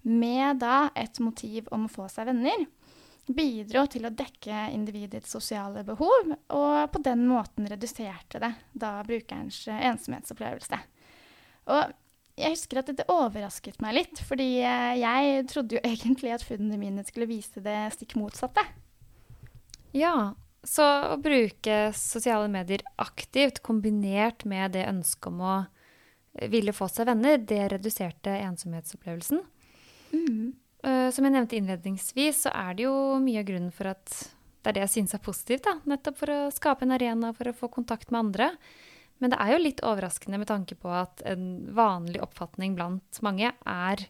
med 0.07 0.61
da 0.61 0.87
et 0.95 1.19
motiv 1.19 1.67
om 1.75 1.87
å 1.87 1.91
få 1.91 2.07
seg 2.11 2.29
venner, 2.29 2.67
bidro 3.27 3.83
til 3.91 4.07
å 4.07 4.13
dekke 4.13 4.67
individets 4.71 5.31
sosiale 5.35 5.83
behov, 5.87 6.33
og 6.55 6.91
på 6.93 7.01
den 7.03 7.25
måten 7.27 7.67
reduserte 7.67 8.41
det 8.43 8.53
da 8.71 8.97
brukerens 9.07 9.65
ensomhetsopplevelse. 9.73 10.79
Og 11.67 11.95
jeg 12.37 12.53
husker 12.53 12.79
at 12.79 12.91
dette 12.91 13.07
overrasket 13.11 13.79
meg 13.83 13.97
litt, 13.97 14.19
fordi 14.27 14.49
jeg 14.61 15.45
trodde 15.51 15.77
jo 15.77 15.85
egentlig 15.91 16.35
at 16.35 16.45
funnene 16.45 16.79
mine 16.81 17.05
skulle 17.07 17.29
vise 17.29 17.63
det 17.63 17.79
stikk 17.97 18.17
motsatte. 18.19 18.63
Ja, 19.95 20.35
så 20.67 20.85
å 21.13 21.17
bruke 21.21 21.87
sosiale 21.97 22.49
medier 22.51 22.83
aktivt 23.01 23.61
kombinert 23.65 24.45
med 24.45 24.75
det 24.75 24.85
ønsket 24.89 25.31
om 25.31 25.41
å 25.41 25.57
ville 26.51 26.73
få 26.75 26.85
seg 26.91 27.07
venner, 27.09 27.39
det 27.41 27.63
reduserte 27.73 28.33
ensomhetsopplevelsen. 28.45 29.41
Mm. 30.13 30.53
Uh, 30.87 31.09
som 31.11 31.25
jeg 31.25 31.33
nevnte 31.35 31.57
innledningsvis, 31.57 32.45
så 32.45 32.51
er 32.55 32.75
det 32.77 32.85
jo 32.85 32.95
mye 33.19 33.41
av 33.41 33.47
grunnen 33.49 33.73
for 33.75 33.89
at 33.91 34.11
det 34.63 34.71
er 34.71 34.77
det 34.77 34.83
jeg 34.85 34.93
synes 34.97 35.15
er 35.17 35.23
positivt. 35.23 35.65
da, 35.67 35.77
Nettopp 35.87 36.19
for 36.21 36.31
å 36.31 36.37
skape 36.53 36.85
en 36.85 36.95
arena 36.95 37.33
for 37.35 37.49
å 37.49 37.55
få 37.55 37.69
kontakt 37.71 38.11
med 38.11 38.21
andre. 38.21 38.51
Men 39.19 39.33
det 39.33 39.39
er 39.41 39.51
jo 39.53 39.59
litt 39.63 39.83
overraskende 39.83 40.39
med 40.39 40.49
tanke 40.49 40.77
på 40.79 40.91
at 40.93 41.23
en 41.27 41.67
vanlig 41.75 42.21
oppfatning 42.23 42.75
blant 42.77 43.19
mange 43.25 43.51
er, 43.51 44.03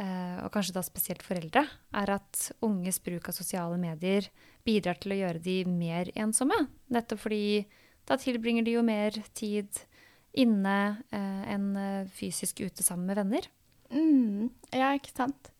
uh, 0.00 0.36
og 0.46 0.52
kanskje 0.54 0.76
da 0.76 0.84
spesielt 0.86 1.24
foreldre, 1.26 1.66
er 2.00 2.14
at 2.16 2.44
unges 2.64 3.02
bruk 3.04 3.28
av 3.28 3.36
sosiale 3.36 3.76
medier 3.80 4.30
bidrar 4.64 5.00
til 5.02 5.16
å 5.16 5.18
gjøre 5.20 5.42
de 5.44 5.58
mer 5.68 6.12
ensomme. 6.16 6.56
Nettopp 6.94 7.26
fordi 7.26 7.64
da 8.08 8.16
tilbringer 8.20 8.64
de 8.64 8.78
jo 8.78 8.84
mer 8.86 9.16
tid 9.36 9.82
inne 10.40 10.78
uh, 11.12 11.42
enn 11.52 11.74
fysisk 12.16 12.64
ute 12.64 12.86
sammen 12.86 13.10
med 13.10 13.20
venner. 13.20 13.50
Mm, 13.92 14.48
ja, 14.72 14.94
ikke 14.96 15.12
sant. 15.12 15.53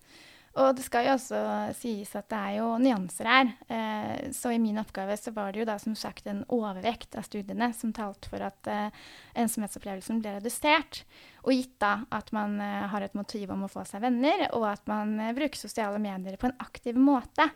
Og 0.55 0.77
det 0.79 0.85
skal 0.87 1.09
jo 1.09 1.15
også 1.17 1.39
sies 1.75 2.13
at 2.15 2.29
det 2.31 2.39
er 2.39 2.53
jo 2.61 2.67
nyanser 2.79 3.27
her. 3.27 3.49
Eh, 3.67 4.31
så 4.35 4.53
i 4.55 4.61
min 4.63 4.79
oppgave 4.79 5.17
så 5.19 5.33
var 5.35 5.51
det 5.51 5.65
jo 5.65 5.67
da 5.67 5.75
som 5.83 5.97
sagt 5.99 6.29
en 6.31 6.45
overvekt 6.55 7.17
av 7.19 7.27
studiene 7.27 7.73
som 7.75 7.91
talte 7.95 8.31
for 8.31 8.45
at 8.47 8.71
eh, 8.71 9.01
ensomhetsopplevelsen 9.43 10.21
ble 10.23 10.37
redusert. 10.37 11.03
Og 11.43 11.57
gitt 11.57 11.75
da 11.83 11.97
at 12.15 12.31
man 12.37 12.61
eh, 12.63 12.85
har 12.93 13.03
et 13.03 13.17
motiv 13.19 13.51
om 13.51 13.65
å 13.67 13.71
få 13.73 13.83
seg 13.89 14.05
venner, 14.07 14.47
og 14.55 14.69
at 14.71 14.87
man 14.91 15.17
eh, 15.19 15.35
bruker 15.35 15.59
sosiale 15.59 15.99
medier 16.03 16.39
på 16.39 16.47
en 16.53 16.59
aktiv 16.63 16.95
måte. 17.03 17.49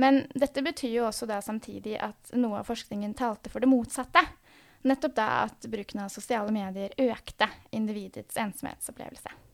Men 0.00 0.22
dette 0.32 0.64
betyr 0.64 0.94
jo 0.94 1.08
også 1.10 1.28
da 1.28 1.42
samtidig 1.44 1.98
at 2.00 2.32
noe 2.38 2.62
av 2.62 2.70
forskningen 2.70 3.12
talte 3.18 3.52
for 3.52 3.60
det 3.60 3.68
motsatte. 3.68 4.24
Nettopp 4.88 5.18
da 5.18 5.28
at 5.42 5.68
bruken 5.68 6.00
av 6.06 6.08
sosiale 6.14 6.54
medier 6.54 6.96
økte 7.10 7.50
individets 7.76 8.40
ensomhetsopplevelse. 8.40 9.47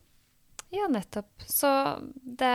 Ja, 0.75 0.89
nettopp. 0.91 1.45
Så 1.47 1.69
det, 2.15 2.55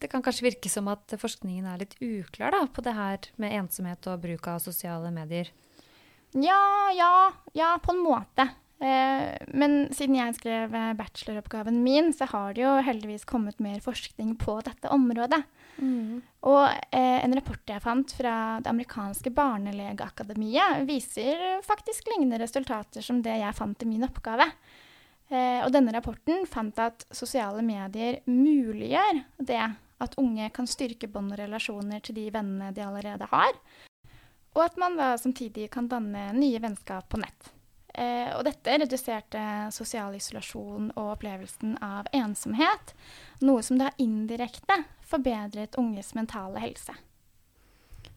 det, 0.00 0.08
kan 0.10 0.24
kanskje 0.26 0.48
virke 0.48 0.70
som 0.72 0.88
at 0.90 1.14
forskningen 1.20 1.68
er 1.70 1.84
litt 1.84 1.94
uklar 2.02 2.54
da, 2.54 2.64
på 2.66 2.82
det 2.82 2.96
her 2.96 3.28
med 3.38 3.54
ensomhet 3.60 4.08
og 4.10 4.24
bruk 4.24 4.48
av 4.50 4.58
sosiale 4.64 5.12
medier? 5.14 5.52
Ja, 6.34 6.90
ja, 6.94 7.30
ja, 7.54 7.76
på 7.82 7.94
en 7.94 8.02
måte. 8.02 8.48
Eh, 8.80 9.36
men 9.52 9.74
siden 9.92 10.16
jeg 10.16 10.36
skrev 10.38 10.74
eh, 10.74 10.92
bacheloroppgaven 10.96 11.82
min, 11.84 12.14
så 12.16 12.26
har 12.30 12.54
det 12.56 12.64
jo 12.64 12.74
heldigvis 12.86 13.26
kommet 13.28 13.60
mer 13.60 13.78
forskning 13.84 14.34
på 14.40 14.56
dette 14.64 14.90
området. 14.94 15.42
Mm. 15.80 16.20
Og 16.48 16.62
eh, 16.66 17.18
en 17.20 17.36
rapport 17.36 17.74
jeg 17.74 17.84
fant 17.84 18.14
fra 18.16 18.34
det 18.64 18.72
amerikanske 18.72 19.32
barnelegeakademiet, 19.36 20.86
viser 20.88 21.60
faktisk 21.66 22.08
lignende 22.08 22.40
resultater 22.40 23.04
som 23.04 23.20
det 23.24 23.36
jeg 23.42 23.58
fant 23.58 23.84
i 23.84 23.90
min 23.90 24.08
oppgave. 24.08 24.48
Eh, 25.30 25.60
og 25.62 25.70
denne 25.70 25.94
rapporten 25.94 26.42
fant 26.50 26.78
at 26.82 27.04
sosiale 27.14 27.62
medier 27.62 28.18
muliggjør 28.26 29.22
det 29.46 29.62
at 30.00 30.16
unge 30.18 30.48
kan 30.56 30.66
styrke 30.66 31.06
bånd 31.12 31.30
og 31.34 31.38
relasjoner 31.38 32.02
til 32.02 32.16
de 32.16 32.26
vennene 32.34 32.72
de 32.74 32.82
allerede 32.82 33.28
har, 33.30 33.54
og 34.56 34.62
at 34.64 34.78
man 34.80 34.96
da 34.98 35.12
samtidig 35.20 35.68
kan 35.70 35.86
danne 35.90 36.32
nye 36.34 36.58
vennskap 36.62 37.06
på 37.12 37.20
nett. 37.22 37.52
Eh, 37.94 38.30
og 38.36 38.42
dette 38.46 38.74
reduserte 38.80 39.42
sosial 39.74 40.16
isolasjon 40.18 40.90
og 40.94 41.12
opplevelsen 41.14 41.76
av 41.84 42.10
ensomhet, 42.16 42.94
noe 43.44 43.62
som 43.66 43.78
da 43.78 43.92
indirekte 44.02 44.80
forbedret 45.10 45.78
unges 45.78 46.14
mentale 46.18 46.62
helse. 46.62 46.96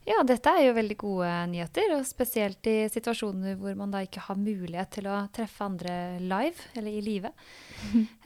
Ja, 0.03 0.19
dette 0.27 0.51
er 0.51 0.65
jo 0.65 0.73
veldig 0.75 0.95
gode 0.99 1.29
nyheter, 1.47 1.93
og 1.95 2.07
spesielt 2.07 2.67
i 2.67 2.89
situasjoner 2.91 3.55
hvor 3.59 3.75
man 3.79 3.93
da 3.93 4.01
ikke 4.03 4.25
har 4.25 4.39
mulighet 4.39 4.91
til 4.97 5.07
å 5.07 5.21
treffe 5.31 5.63
andre 5.63 5.93
live, 6.19 6.67
eller 6.75 6.91
i 6.91 7.03
live. 7.05 7.31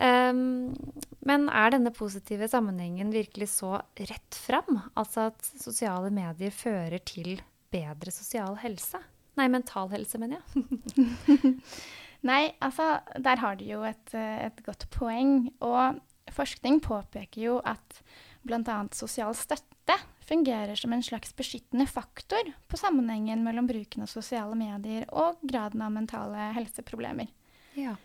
Um, 0.01 0.73
men 1.29 1.45
er 1.53 1.75
denne 1.75 1.93
positive 1.93 2.49
sammenhengen 2.49 3.13
virkelig 3.13 3.51
så 3.53 3.75
rett 3.99 4.39
fram? 4.41 4.81
Altså 4.97 5.27
at 5.29 5.51
sosiale 5.53 6.09
medier 6.13 6.55
fører 6.55 6.97
til 7.05 7.37
bedre 7.73 8.13
sosial 8.15 8.57
helse? 8.63 9.01
Nei, 9.37 9.45
mental 9.53 9.91
helse, 9.93 10.17
mener 10.17 10.41
jeg. 10.41 11.53
Nei, 12.27 12.41
altså 12.63 12.95
der 13.21 13.37
har 13.37 13.59
du 13.59 13.67
jo 13.67 13.83
et, 13.85 14.15
et 14.17 14.63
godt 14.65 14.87
poeng. 14.97 15.51
Og 15.61 15.99
forskning 16.33 16.81
påpeker 16.81 17.43
jo 17.43 17.59
at 17.61 18.01
bl.a. 18.47 18.77
sosial 18.95 19.35
støtte 19.37 19.95
fungerer 20.27 20.75
som 20.75 20.93
en 20.93 21.03
slags 21.03 21.35
beskyttende 21.35 21.87
faktor 21.87 22.51
på 22.67 22.79
sammenhengen 22.79 23.43
mellom 23.45 23.67
bruken 23.67 24.03
av 24.03 24.11
sosiale 24.11 24.55
medier 24.59 25.07
og 25.11 25.39
graden 25.41 25.83
av 25.85 25.93
mentale 25.95 26.49
helseproblemer. 26.57 27.29
Ja. 27.77 27.95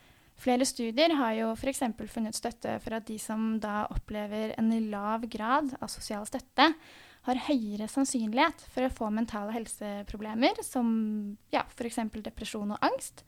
Flere 0.43 0.67
studier 0.67 1.15
har 1.19 1.35
jo 1.39 1.53
f.eks. 1.55 1.83
funnet 2.11 2.37
støtte 2.37 2.77
for 2.83 2.99
at 2.99 3.07
de 3.07 3.19
som 3.23 3.57
da 3.63 3.87
opplever 3.93 4.55
en 4.59 4.73
lav 4.91 5.27
grad 5.31 5.75
av 5.79 5.91
sosial 5.93 6.27
støtte, 6.27 6.73
har 7.23 7.39
høyere 7.47 7.87
sannsynlighet 7.87 8.65
for 8.75 8.83
å 8.83 8.91
få 8.91 9.11
mentale 9.15 9.55
helseproblemer, 9.55 10.59
som 10.67 10.89
ja, 11.55 11.63
f.eks. 11.71 12.01
depresjon 12.19 12.75
og 12.75 12.83
angst, 12.83 13.23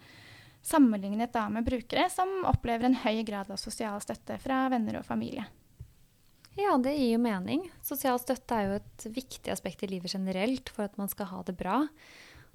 sammenlignet 0.66 1.30
da 1.35 1.47
med 1.52 1.66
brukere 1.68 2.09
som 2.11 2.40
opplever 2.50 2.88
en 2.88 2.99
høy 3.04 3.23
grad 3.28 3.52
av 3.52 3.61
sosial 3.62 4.00
støtte 4.02 4.40
fra 4.42 4.64
venner 4.73 4.99
og 4.99 5.06
familie. 5.06 5.47
Ja, 6.54 6.76
det 6.78 6.92
gir 6.94 7.16
jo 7.16 7.23
mening. 7.23 7.64
Sosial 7.82 8.20
støtte 8.23 8.54
er 8.56 8.68
jo 8.68 8.76
et 8.78 9.06
viktig 9.16 9.50
aspekt 9.50 9.82
i 9.82 9.90
livet 9.90 10.14
generelt 10.14 10.70
for 10.70 10.87
at 10.87 10.94
man 11.00 11.11
skal 11.11 11.32
ha 11.32 11.42
det 11.46 11.56
bra. 11.58 11.80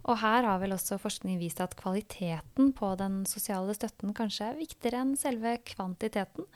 Og 0.08 0.22
her 0.22 0.46
har 0.48 0.62
vel 0.62 0.72
også 0.76 1.00
forskning 1.02 1.40
vist 1.42 1.60
at 1.60 1.76
kvaliteten 1.80 2.72
på 2.76 2.94
den 3.00 3.26
sosiale 3.28 3.76
støtten 3.76 4.16
kanskje 4.16 4.52
er 4.52 4.62
viktigere 4.62 5.04
enn 5.04 5.18
selve 5.20 5.58
kvantiteten. 5.68 6.48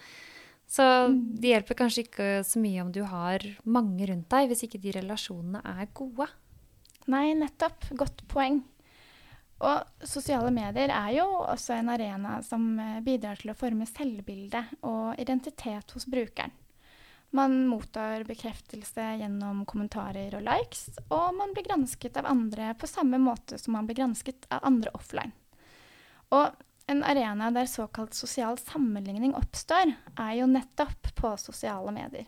Så 0.70 0.86
mm. 1.12 1.18
det 1.42 1.52
hjelper 1.52 1.80
kanskje 1.84 2.06
ikke 2.06 2.30
så 2.48 2.62
mye 2.64 2.86
om 2.86 2.94
du 2.96 3.04
har 3.04 3.44
mange 3.68 4.08
rundt 4.08 4.30
deg, 4.32 4.48
hvis 4.50 4.64
ikke 4.66 4.80
de 4.82 4.96
relasjonene 4.96 5.60
er 5.74 5.92
gode. 5.92 6.30
Nei, 7.12 7.34
nettopp. 7.36 7.90
Godt 8.00 8.24
poeng. 8.32 8.62
Og 9.64 10.08
sosiale 10.08 10.50
medier 10.56 10.92
er 10.92 11.12
jo 11.18 11.28
også 11.44 11.76
en 11.76 11.92
arena 11.94 12.40
som 12.44 12.74
eh, 12.80 13.00
bidrar 13.04 13.40
til 13.40 13.52
å 13.54 13.58
forme 13.60 13.88
selvbilde 13.88 14.64
og 14.88 15.20
identitet 15.22 15.94
hos 15.96 16.08
brukeren. 16.10 16.56
Man 17.34 17.68
mottar 17.68 18.24
bekreftelse 18.30 19.06
gjennom 19.18 19.63
kommentarer 19.66 20.36
og 20.38 20.44
likes, 20.46 20.92
og 21.10 21.32
man 21.34 21.56
blir 21.56 21.66
gransket 21.66 22.18
av 22.22 22.28
andre 22.30 22.75
på 22.78 22.90
samme 22.90 23.18
måte 23.18 23.58
som 23.58 23.74
man 23.74 23.88
blir 23.90 23.98
gransket 23.98 24.46
av 24.54 24.62
andre 24.70 24.92
offline. 24.94 25.34
Og 26.30 26.54
en 26.94 27.02
arena 27.04 27.50
der 27.52 27.66
såkalt 27.66 28.13
sosial 28.13 28.60
sammenligning 28.62 29.34
oppstår, 29.34 29.96
er 30.13 30.34
jo 30.38 30.46
nettopp 30.52 31.10
på 31.18 31.32
sosiale 31.42 31.94
medier. 31.96 32.28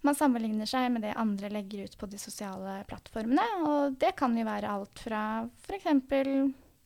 Man 0.00 0.16
sammenligner 0.16 0.68
seg 0.68 0.86
med 0.94 1.04
det 1.04 1.12
andre 1.20 1.50
legger 1.52 1.84
ut 1.84 1.96
på 2.00 2.08
de 2.08 2.16
sosiale 2.18 2.78
plattformene, 2.88 3.44
og 3.66 3.98
det 4.00 4.14
kan 4.16 4.32
jo 4.38 4.46
være 4.48 4.70
alt 4.78 5.02
fra 5.02 5.24
f.eks. 5.66 5.90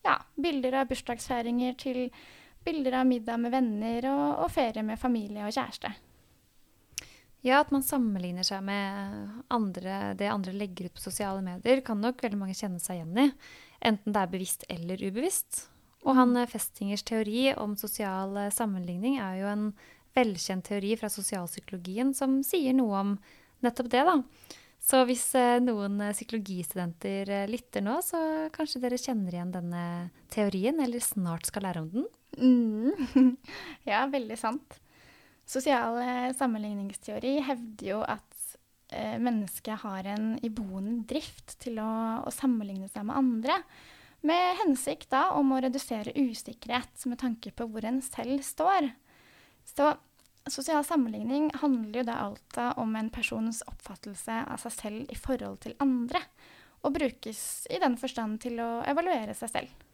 Ja, 0.04 0.16
bilder 0.34 0.80
av 0.80 0.90
bursdagsfeiringer 0.90 1.78
til 1.78 2.08
bilder 2.66 2.98
av 3.04 3.06
middag 3.06 3.38
med 3.38 3.54
venner 3.54 4.10
og, 4.10 4.26
og 4.42 4.50
ferie 4.52 4.82
med 4.82 4.98
familie 4.98 5.46
og 5.46 5.54
kjæreste. 5.54 5.92
Ja, 7.44 7.58
at 7.60 7.72
man 7.74 7.84
sammenligner 7.84 8.46
seg 8.46 8.62
med 8.64 9.42
andre, 9.52 10.14
det 10.16 10.30
andre 10.32 10.54
legger 10.56 10.88
ut 10.88 10.96
på 10.96 11.02
sosiale 11.04 11.42
medier, 11.44 11.82
kan 11.84 12.00
nok 12.00 12.22
veldig 12.24 12.40
mange 12.40 12.56
kjenne 12.56 12.80
seg 12.80 13.02
igjen 13.02 13.20
i. 13.20 13.26
Enten 13.84 14.14
det 14.14 14.22
er 14.22 14.30
bevisst 14.32 14.64
eller 14.72 15.02
ubevisst. 15.04 15.66
Og 16.04 16.16
han 16.16 16.32
eh, 16.40 16.48
Festingers 16.48 17.04
teori 17.04 17.50
om 17.60 17.76
sosial 17.76 18.32
eh, 18.40 18.52
sammenligning 18.54 19.18
er 19.20 19.42
jo 19.42 19.50
en 19.50 19.66
velkjent 20.16 20.64
teori 20.70 20.94
fra 20.96 21.10
sosialpsykologien 21.12 22.14
som 22.16 22.38
sier 22.46 22.76
noe 22.76 23.00
om 23.00 23.16
nettopp 23.64 23.90
det, 23.92 24.04
da. 24.08 24.16
Så 24.84 25.02
hvis 25.08 25.26
eh, 25.36 25.60
noen 25.64 26.00
psykologistudenter 26.14 27.34
lytter 27.50 27.84
nå, 27.84 27.98
så 28.04 28.22
kanskje 28.56 28.80
dere 28.86 29.00
kjenner 29.00 29.36
igjen 29.36 29.52
denne 29.52 29.84
teorien, 30.32 30.80
eller 30.80 31.04
snart 31.04 31.52
skal 31.52 31.68
lære 31.68 31.84
om 31.84 31.92
den? 31.92 32.08
Mm. 32.40 33.36
ja, 33.90 34.06
veldig 34.12 34.40
sant. 34.40 34.80
Sosial 35.44 35.98
sammenligningsteori 36.38 37.34
hevder 37.44 37.88
jo 37.90 37.98
at 38.08 38.38
eh, 38.92 39.18
mennesket 39.20 39.82
har 39.84 40.08
en 40.14 40.34
iboende 40.44 41.02
drift 41.08 41.58
til 41.64 41.80
å, 41.82 41.90
å, 42.24 42.32
sammenligne 42.32 42.88
seg 42.88 43.06
med 43.08 43.18
andre, 43.20 43.58
med 44.24 44.56
hensikt 44.62 45.10
da 45.12 45.26
om 45.36 45.52
å 45.52 45.60
redusere 45.60 46.14
usikkerhet 46.16 47.04
med 47.10 47.20
tanke 47.20 47.52
på 47.52 47.68
hvor 47.68 47.84
en 47.84 48.00
selv 48.04 48.40
står. 48.46 48.88
Så 49.68 49.92
sosial 50.48 50.84
sammenligning 50.84 51.50
handler 51.60 52.00
jo 52.00 52.08
da 52.08 52.18
alltid 52.24 52.80
om 52.80 52.96
en 52.96 53.10
persons 53.12 53.60
oppfattelse 53.68 54.42
av 54.48 54.64
seg 54.64 54.76
selv 54.78 55.12
i 55.12 55.18
forhold 55.18 55.60
til 55.64 55.76
andre, 55.84 56.24
og 56.84 56.96
brukes 56.96 57.66
i 57.72 57.80
den 57.80 57.96
forstand 58.00 58.40
til 58.44 58.60
å 58.60 58.70
evaluere 58.88 59.36
seg 59.36 59.52
selv. 59.52 59.84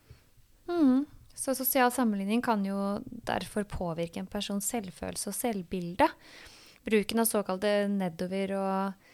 Mm. 0.70 1.06
Så 1.40 1.54
sosial 1.56 1.88
sammenligning 1.92 2.42
kan 2.44 2.64
jo 2.66 2.98
derfor 3.24 3.64
påvirke 3.64 4.20
en 4.20 4.28
persons 4.28 4.66
selvfølelse 4.68 5.30
og 5.30 5.36
selvbilde. 5.38 6.08
Bruken 6.84 7.22
av 7.22 7.28
såkalte 7.30 7.70
nedover- 7.88 8.52
og 8.58 9.06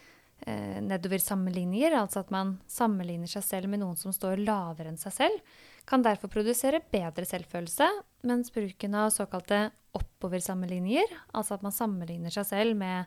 eh, 0.43 0.81
nedoversammenligninger, 0.83 1.95
altså 1.95 2.25
at 2.25 2.33
man 2.35 2.57
sammenligner 2.67 3.31
seg 3.31 3.47
selv 3.47 3.71
med 3.71 3.85
noen 3.85 3.95
som 4.01 4.15
står 4.15 4.43
lavere 4.43 4.91
enn 4.91 4.99
seg 4.99 5.15
selv, 5.15 5.55
kan 5.87 6.03
derfor 6.03 6.33
produsere 6.33 6.83
bedre 6.91 7.23
selvfølelse, 7.31 7.87
mens 8.27 8.51
bruken 8.51 8.99
av 8.99 9.15
såkalte 9.15 9.69
oppoversammenligninger, 9.95 11.15
altså 11.31 11.55
at 11.55 11.63
man 11.63 11.79
sammenligner 11.79 12.35
seg 12.35 12.51
selv 12.51 12.79
med, 12.83 13.07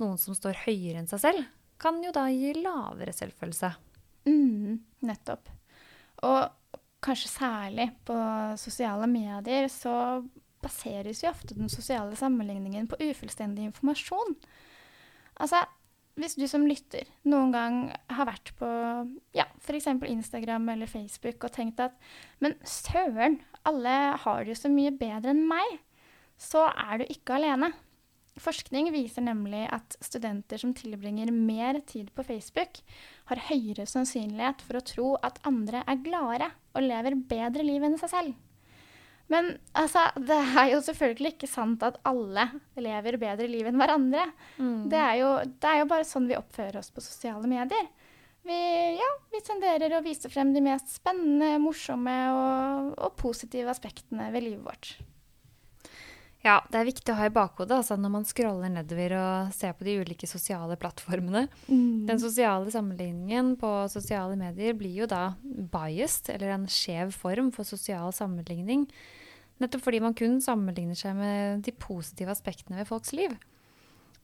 noen 0.00 0.20
som 0.20 0.36
står 0.36 0.66
høyere 0.66 1.00
enn 1.00 1.08
seg 1.08 1.24
selv, 1.24 1.48
kan 1.80 2.04
jo 2.04 2.12
da 2.12 2.28
gi 2.28 2.52
lavere 2.60 3.16
selvfølelse. 3.16 3.72
Mm, 4.28 4.80
nettopp. 5.08 5.48
Og 6.28 6.59
kanskje 7.04 7.32
særlig 7.32 7.88
på 8.08 8.16
sosiale 8.60 9.08
medier 9.10 9.68
så 9.72 10.22
baseres 10.60 11.22
jo 11.24 11.30
ofte 11.30 11.56
den 11.56 11.70
sosiale 11.72 12.16
sammenligningen 12.18 12.88
på 12.90 12.98
ufullstendig 13.00 13.70
informasjon. 13.70 14.36
Altså, 15.40 15.62
hvis 16.20 16.36
du 16.36 16.44
som 16.50 16.66
lytter 16.68 17.08
noen 17.30 17.52
gang 17.54 17.76
har 18.12 18.28
vært 18.28 18.52
på 18.58 18.68
ja, 19.36 19.46
f.eks. 19.62 19.88
Instagram 19.88 20.68
eller 20.74 20.90
Facebook 20.90 21.46
og 21.46 21.54
tenkt 21.54 21.80
at 21.80 21.96
men 22.44 22.58
søren, 22.66 23.38
alle 23.64 23.94
har 24.20 24.42
det 24.44 24.54
jo 24.54 24.62
så 24.66 24.72
mye 24.72 24.92
bedre 24.92 25.32
enn 25.32 25.46
meg, 25.48 25.78
så 26.40 26.66
er 26.68 27.00
du 27.00 27.08
ikke 27.08 27.38
alene. 27.38 27.72
Forskning 28.40 28.88
viser 28.94 29.24
nemlig 29.24 29.66
at 29.72 29.96
studenter 30.04 30.60
som 30.60 30.72
tilbringer 30.76 31.32
mer 31.32 31.80
tid 31.88 32.12
på 32.16 32.24
Facebook, 32.24 32.80
har 33.28 33.46
høyere 33.50 33.88
sannsynlighet 33.88 34.62
for 34.64 34.78
å 34.78 34.86
tro 34.86 35.08
at 35.24 35.40
andre 35.48 35.82
er 35.88 36.04
gladere 36.04 36.50
og 36.74 36.86
lever 36.86 37.18
bedre 37.30 37.66
liv 37.66 37.84
enn 37.86 37.98
seg 38.00 38.12
selv. 38.12 38.38
Men 39.30 39.52
altså, 39.78 40.08
det 40.18 40.36
er 40.58 40.72
jo 40.72 40.80
selvfølgelig 40.82 41.36
ikke 41.36 41.50
sant 41.50 41.84
at 41.86 42.00
alle 42.08 42.48
lever 42.82 43.18
bedre 43.20 43.46
liv 43.50 43.68
enn 43.70 43.78
hverandre. 43.78 44.24
Mm. 44.58 44.88
Det, 44.90 44.98
er 44.98 45.20
jo, 45.20 45.28
det, 45.46 45.68
er 45.70 45.82
jo, 45.82 45.90
bare 45.92 46.08
sånn 46.08 46.26
vi 46.30 46.38
oppfører 46.38 46.80
oss 46.80 46.90
på 46.90 47.04
sosiale 47.04 47.50
medier. 47.50 47.86
Vi, 48.46 48.56
ja, 48.96 49.10
vi 49.30 49.42
tenderer 49.44 49.94
å 49.94 50.02
vise 50.02 50.30
frem 50.32 50.50
de 50.54 50.62
mest 50.64 50.96
spennende, 50.96 51.60
morsomme 51.62 52.16
og, 52.32 52.90
og 52.96 53.14
positive 53.20 53.70
aspektene 53.70 54.30
ved 54.34 54.48
livet 54.48 54.66
vårt. 54.66 54.92
Ja, 56.40 56.56
det 56.72 56.78
er 56.80 56.88
viktig 56.88 57.12
å 57.12 57.18
ha 57.18 57.26
i 57.28 57.32
bakhodet 57.34 57.74
altså, 57.76 57.98
når 58.00 58.12
man 58.14 58.24
scroller 58.24 58.70
nedover 58.72 59.12
og 59.18 59.50
ser 59.52 59.74
på 59.76 59.84
de 59.84 59.98
ulike 60.00 60.28
sosiale 60.28 60.78
plattformene. 60.80 61.44
Mm. 61.68 62.06
Den 62.08 62.22
sosiale 62.22 62.72
sammenligningen 62.72 63.52
på 63.60 63.72
sosiale 63.92 64.38
medier 64.40 64.72
blir 64.78 65.02
jo 65.02 65.08
da 65.10 65.34
biased, 65.44 66.32
eller 66.32 66.54
en 66.54 66.64
skjev 66.70 67.12
form 67.12 67.52
for 67.52 67.68
sosial 67.68 68.14
sammenligning. 68.16 68.86
Nettopp 69.60 69.84
fordi 69.84 70.00
man 70.00 70.16
kun 70.16 70.40
sammenligner 70.40 70.96
seg 70.96 71.18
med 71.18 71.66
de 71.66 71.76
positive 71.76 72.32
aspektene 72.32 72.80
ved 72.80 72.88
folks 72.88 73.12
liv. 73.12 73.36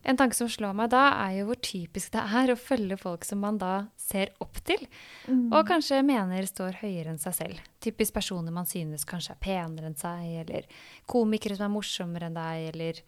En 0.07 0.19
tanke 0.19 0.37
som 0.39 0.49
slår 0.51 0.75
meg 0.79 0.93
da, 0.93 1.03
er 1.25 1.41
jo 1.41 1.49
hvor 1.49 1.59
typisk 1.59 2.13
det 2.15 2.23
er 2.39 2.53
å 2.53 2.59
følge 2.59 2.99
folk 3.01 3.25
som 3.27 3.41
man 3.43 3.59
da 3.59 3.89
ser 3.99 4.31
opp 4.43 4.61
til, 4.67 4.85
mm. 5.27 5.49
og 5.51 5.67
kanskje 5.67 5.99
mener 6.07 6.47
står 6.47 6.79
høyere 6.85 7.11
enn 7.11 7.19
seg 7.23 7.35
selv. 7.35 7.65
Typisk 7.83 8.15
personer 8.15 8.55
man 8.55 8.69
synes 8.71 9.07
kanskje 9.09 9.35
er 9.35 9.43
penere 9.43 9.91
enn 9.91 9.99
seg, 9.99 10.29
eller 10.45 10.69
komikere 11.11 11.59
som 11.59 11.67
er 11.67 11.75
morsommere 11.75 12.31
enn 12.31 12.39
deg, 12.39 12.69
eller 12.71 13.03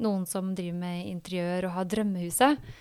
noen 0.00 0.24
som 0.30 0.54
driver 0.56 0.80
med 0.80 1.10
interiør 1.10 1.68
og 1.68 1.76
har 1.76 1.92
drømmehuset. 1.92 2.72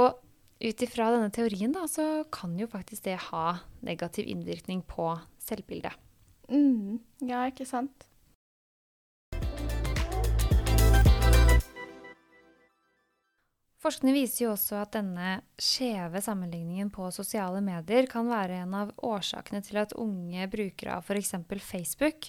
Og 0.00 0.20
ut 0.60 0.84
ifra 0.84 1.12
denne 1.14 1.30
teorien 1.34 1.72
da, 1.72 1.86
så 1.88 2.24
kan 2.34 2.58
jo 2.58 2.68
faktisk 2.70 3.06
det 3.06 3.20
ha 3.30 3.60
negativ 3.86 4.26
innvirkning 4.28 4.82
på 4.88 5.12
selvbildet. 5.46 5.94
Mm. 6.50 6.98
Ja, 7.22 7.46
ikke 7.46 7.68
sant. 7.68 8.09
Forskning 13.80 14.12
viser 14.12 14.44
jo 14.44 14.50
også 14.52 14.82
at 14.82 14.92
denne 14.92 15.38
skjeve 15.60 16.20
sammenligningen 16.20 16.90
på 16.92 17.06
sosiale 17.16 17.62
medier 17.64 18.04
kan 18.10 18.28
være 18.28 18.58
en 18.66 18.74
av 18.76 18.90
årsakene 19.00 19.62
til 19.64 19.80
at 19.80 19.94
unge 19.96 20.48
brukere 20.52 20.98
av 20.98 21.06
f.eks. 21.08 21.32
Facebook 21.64 22.28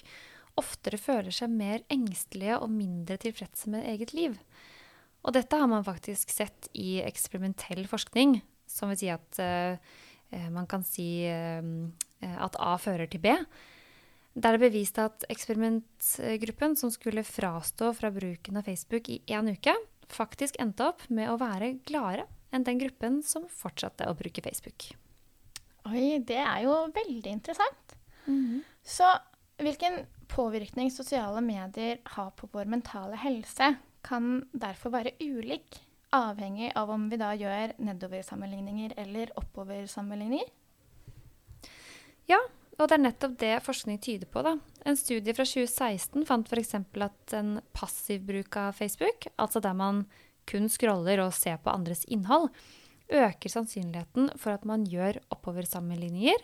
oftere 0.60 1.00
føler 1.00 1.32
seg 1.34 1.52
mer 1.52 1.84
engstelige 1.92 2.56
og 2.56 2.72
mindre 2.72 3.18
tilfredse 3.20 3.68
med 3.72 3.84
eget 3.88 4.14
liv. 4.16 4.38
Og 5.22 5.36
dette 5.36 5.58
har 5.60 5.68
man 5.68 5.84
faktisk 5.84 6.32
sett 6.32 6.70
i 6.72 7.02
eksperimentell 7.04 7.84
forskning, 7.90 8.38
som 8.66 8.90
vil 8.90 9.02
si 9.02 9.12
at 9.12 9.40
uh, 9.44 9.76
man 10.52 10.66
kan 10.68 10.84
si 10.88 11.28
uh, 11.28 11.62
at 12.32 12.58
A 12.64 12.74
fører 12.80 13.12
til 13.12 13.22
B. 13.22 13.36
Der 14.32 14.56
er 14.56 14.62
bevist 14.62 14.96
at 15.00 15.26
eksperimentgruppen 15.32 16.80
som 16.80 16.92
skulle 16.92 17.28
frastå 17.28 17.92
fra 17.96 18.08
bruken 18.12 18.56
av 18.56 18.64
Facebook 18.64 19.12
i 19.12 19.20
én 19.28 19.52
uke, 19.52 19.76
faktisk 20.14 20.58
endte 20.62 20.86
opp 20.92 21.04
med 21.08 21.30
å 21.30 21.38
være 21.40 21.76
gladere 21.88 22.26
enn 22.52 22.66
den 22.66 22.80
gruppen 22.82 23.20
som 23.24 23.48
fortsatte 23.48 24.08
å 24.08 24.16
bruke 24.16 24.44
Facebook. 24.44 24.90
Oi, 25.88 26.20
det 26.22 26.38
er 26.38 26.64
jo 26.66 26.74
veldig 26.94 27.30
interessant. 27.30 27.96
Mm 28.26 28.40
-hmm. 28.46 28.60
Så 28.82 29.08
hvilken 29.58 30.06
påvirkning 30.28 30.90
sosiale 30.90 31.40
medier 31.40 31.98
har 32.04 32.30
på 32.30 32.48
vår 32.52 32.64
mentale 32.64 33.16
helse, 33.16 33.74
kan 34.02 34.48
derfor 34.52 34.90
være 34.90 35.14
ulik, 35.20 35.80
avhengig 36.10 36.72
av 36.74 36.90
om 36.90 37.08
vi 37.08 37.16
da 37.16 37.32
gjør 37.34 37.72
nedoversammenligninger 37.78 38.92
eller 38.96 39.32
oppoversammenligninger? 39.36 40.48
Ja, 42.26 42.38
og 42.78 42.88
det 42.88 42.96
er 42.96 43.02
nettopp 43.04 43.34
det 43.40 43.54
forskning 43.64 43.98
tyder 44.02 44.28
på. 44.32 44.42
Da. 44.44 44.56
En 44.88 44.98
studie 44.98 45.34
fra 45.36 45.44
2016 45.46 46.24
fant 46.28 46.48
f.eks. 46.48 46.74
at 46.78 47.34
en 47.36 47.56
passiv 47.76 48.24
bruk 48.28 48.56
av 48.56 48.76
Facebook, 48.78 49.28
altså 49.36 49.60
der 49.62 49.76
man 49.76 50.06
kun 50.48 50.68
scroller 50.72 51.20
og 51.22 51.34
ser 51.36 51.60
på 51.62 51.70
andres 51.70 52.06
innhold, 52.10 52.48
øker 53.12 53.52
sannsynligheten 53.52 54.32
for 54.40 54.56
at 54.56 54.64
man 54.68 54.86
gjør 54.88 55.20
oppoversammenligninger, 55.34 56.40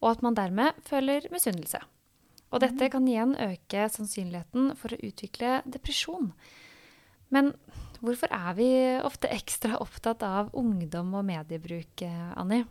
og 0.00 0.10
at 0.14 0.24
man 0.24 0.38
dermed 0.38 0.78
føler 0.86 1.28
misunnelse. 1.34 1.82
Og 2.48 2.62
dette 2.64 2.88
mm. 2.88 2.90
kan 2.94 3.08
igjen 3.10 3.36
øke 3.44 3.84
sannsynligheten 3.92 4.72
for 4.78 4.94
å 4.94 5.00
utvikle 5.04 5.58
depresjon. 5.68 6.32
Men 7.34 7.52
hvorfor 8.00 8.32
er 8.32 8.54
vi 8.56 8.70
ofte 9.04 9.28
ekstra 9.34 9.76
opptatt 9.82 10.24
av 10.24 10.54
ungdom 10.56 11.12
og 11.18 11.26
mediebruk, 11.28 12.06
Annie? 12.40 12.64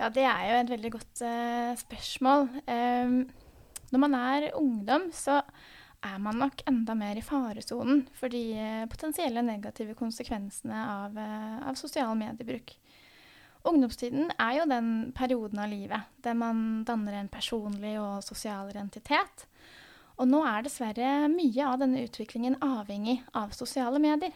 Ja, 0.00 0.08
det 0.08 0.24
er 0.24 0.46
jo 0.48 0.56
et 0.62 0.72
veldig 0.72 0.90
godt 0.94 1.22
uh, 1.28 1.72
spørsmål. 1.76 2.46
Um, 2.64 3.18
når 3.92 4.00
man 4.00 4.14
er 4.16 4.46
ungdom, 4.56 5.10
så 5.12 5.42
er 6.00 6.16
man 6.24 6.38
nok 6.40 6.62
enda 6.70 6.94
mer 6.96 7.18
i 7.20 7.24
faresonen 7.24 8.06
for 8.16 8.32
de 8.32 8.40
uh, 8.56 8.86
potensielle 8.88 9.42
negative 9.44 9.92
konsekvensene 9.98 10.86
av, 10.86 11.18
uh, 11.20 11.58
av 11.68 11.76
sosial 11.76 12.14
mediebruk. 12.16 12.72
Ungdomstiden 13.68 14.30
er 14.40 14.54
jo 14.56 14.68
den 14.70 15.10
perioden 15.12 15.60
av 15.60 15.68
livet 15.68 16.08
der 16.24 16.36
man 16.38 16.80
danner 16.88 17.18
en 17.18 17.28
personlig 17.28 17.98
og 18.00 18.24
sosial 18.24 18.70
identitet. 18.72 19.44
Og 20.16 20.28
nå 20.28 20.40
er 20.48 20.64
dessverre 20.64 21.10
mye 21.32 21.66
av 21.66 21.76
denne 21.82 22.06
utviklingen 22.06 22.56
avhengig 22.64 23.18
av 23.36 23.52
sosiale 23.56 24.00
medier. 24.00 24.32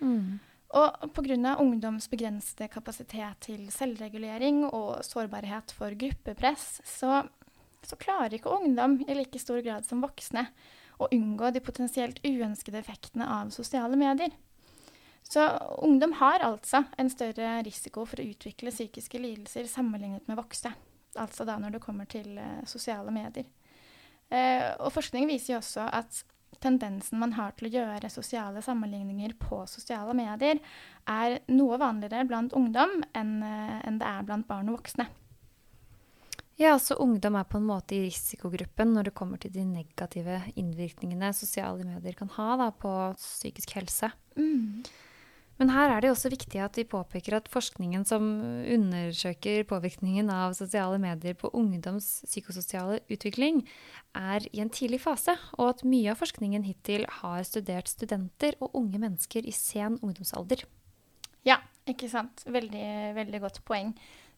Mm. 0.00 0.40
Og 0.72 1.10
pga. 1.12 1.56
ungdoms 1.60 2.08
begrensede 2.08 2.68
kapasitet 2.72 3.40
til 3.44 3.66
selvregulering 3.70 4.64
og 4.72 5.04
sårbarhet 5.04 5.74
for 5.76 5.92
gruppepress, 5.92 6.80
så, 6.84 7.26
så, 7.84 7.96
klarer 7.96 8.38
ikke 8.38 8.50
ungdom 8.50 9.02
i 9.04 9.14
like 9.14 9.38
stor 9.38 9.60
grad 9.60 9.84
som 9.84 10.00
voksne 10.00 10.46
å 10.96 11.10
unngå 11.12 11.50
de 11.52 11.60
potensielt 11.60 12.22
uønskede 12.24 12.80
effektene 12.80 13.28
av 13.28 13.52
sosiale 13.52 13.98
medier. 14.00 14.32
Så 15.22 15.44
ungdom 15.84 16.16
har 16.18 16.40
altså 16.40 16.84
en 16.98 17.10
større 17.10 17.60
risiko 17.66 18.06
for 18.08 18.20
å 18.20 18.26
utvikle 18.32 18.72
psykiske 18.72 19.20
lidelser 19.20 19.68
sammenlignet 19.70 20.26
med 20.28 20.40
voksne. 20.40 20.72
Altså 21.20 21.44
da 21.44 21.58
når 21.60 21.76
det 21.76 21.84
kommer 21.84 22.08
til 22.08 22.38
uh, 22.40 22.64
sosiale 22.66 23.12
medier. 23.12 23.44
Uh, 24.32 24.72
og 24.80 24.92
forskning 24.96 25.28
viser 25.28 25.54
jo 25.54 25.60
også 25.60 25.84
at 25.92 26.22
tendensen 26.62 27.20
man 27.20 27.34
har 27.36 27.54
til 27.56 27.68
å 27.68 27.72
gjøre 27.76 28.10
sosiale 28.12 28.62
sammenligninger 28.64 29.34
på 29.40 29.62
sosiale 29.70 30.14
medier, 30.16 30.60
er 31.10 31.40
noe 31.50 31.80
vanligere 31.82 32.26
blant 32.28 32.54
ungdom 32.58 33.02
enn, 33.18 33.34
eh, 33.42 33.80
enn 33.88 33.98
det 34.00 34.08
er 34.08 34.28
blant 34.28 34.48
barn 34.48 34.70
og 34.70 34.80
voksne. 34.80 35.08
Ja, 36.60 36.78
så 36.78 36.94
ungdom 37.00 37.36
er 37.40 37.46
på 37.48 37.58
en 37.58 37.66
måte 37.66 37.96
i 37.96 38.02
risikogruppen 38.04 38.92
når 38.94 39.08
det 39.08 39.14
kommer 39.16 39.40
til 39.40 39.54
de 39.54 39.64
negative 39.66 40.42
innvirkningene 40.60 41.32
sosiale 41.34 41.86
medier 41.86 42.14
kan 42.18 42.30
ha 42.36 42.50
da, 42.60 42.68
på 42.70 42.92
psykisk 43.18 43.72
helse. 43.78 44.12
Mm. 44.36 44.84
Men 45.60 45.70
her 45.70 45.92
er 45.92 46.02
det 46.02 46.10
også 46.10 46.30
viktig 46.32 46.58
at 46.64 46.78
vi 46.78 46.86
påpeker 46.88 47.36
at 47.36 47.50
forskningen 47.52 48.06
som 48.08 48.24
undersøker 48.64 49.66
påvirkningen 49.68 50.30
av 50.32 50.56
sosiale 50.58 50.98
medier 51.02 51.36
på 51.38 51.50
ungdoms 51.54 52.08
psykososiale 52.26 53.02
utvikling, 53.12 53.60
er 54.16 54.46
i 54.50 54.62
en 54.64 54.72
tidlig 54.72 55.02
fase, 55.04 55.36
og 55.58 55.74
at 55.74 55.84
mye 55.86 56.14
av 56.14 56.18
forskningen 56.22 56.64
hittil 56.66 57.04
har 57.20 57.44
studert 57.46 57.92
studenter 57.92 58.56
og 58.60 58.74
unge 58.80 59.02
mennesker 59.02 59.46
i 59.46 59.54
sen 59.54 60.00
ungdomsalder. 60.00 60.64
Ja, 61.46 61.60
ikke 61.88 62.08
sant. 62.10 62.44
Veldig, 62.46 62.88
veldig 63.18 63.42
godt 63.44 63.62
poeng. 63.68 63.92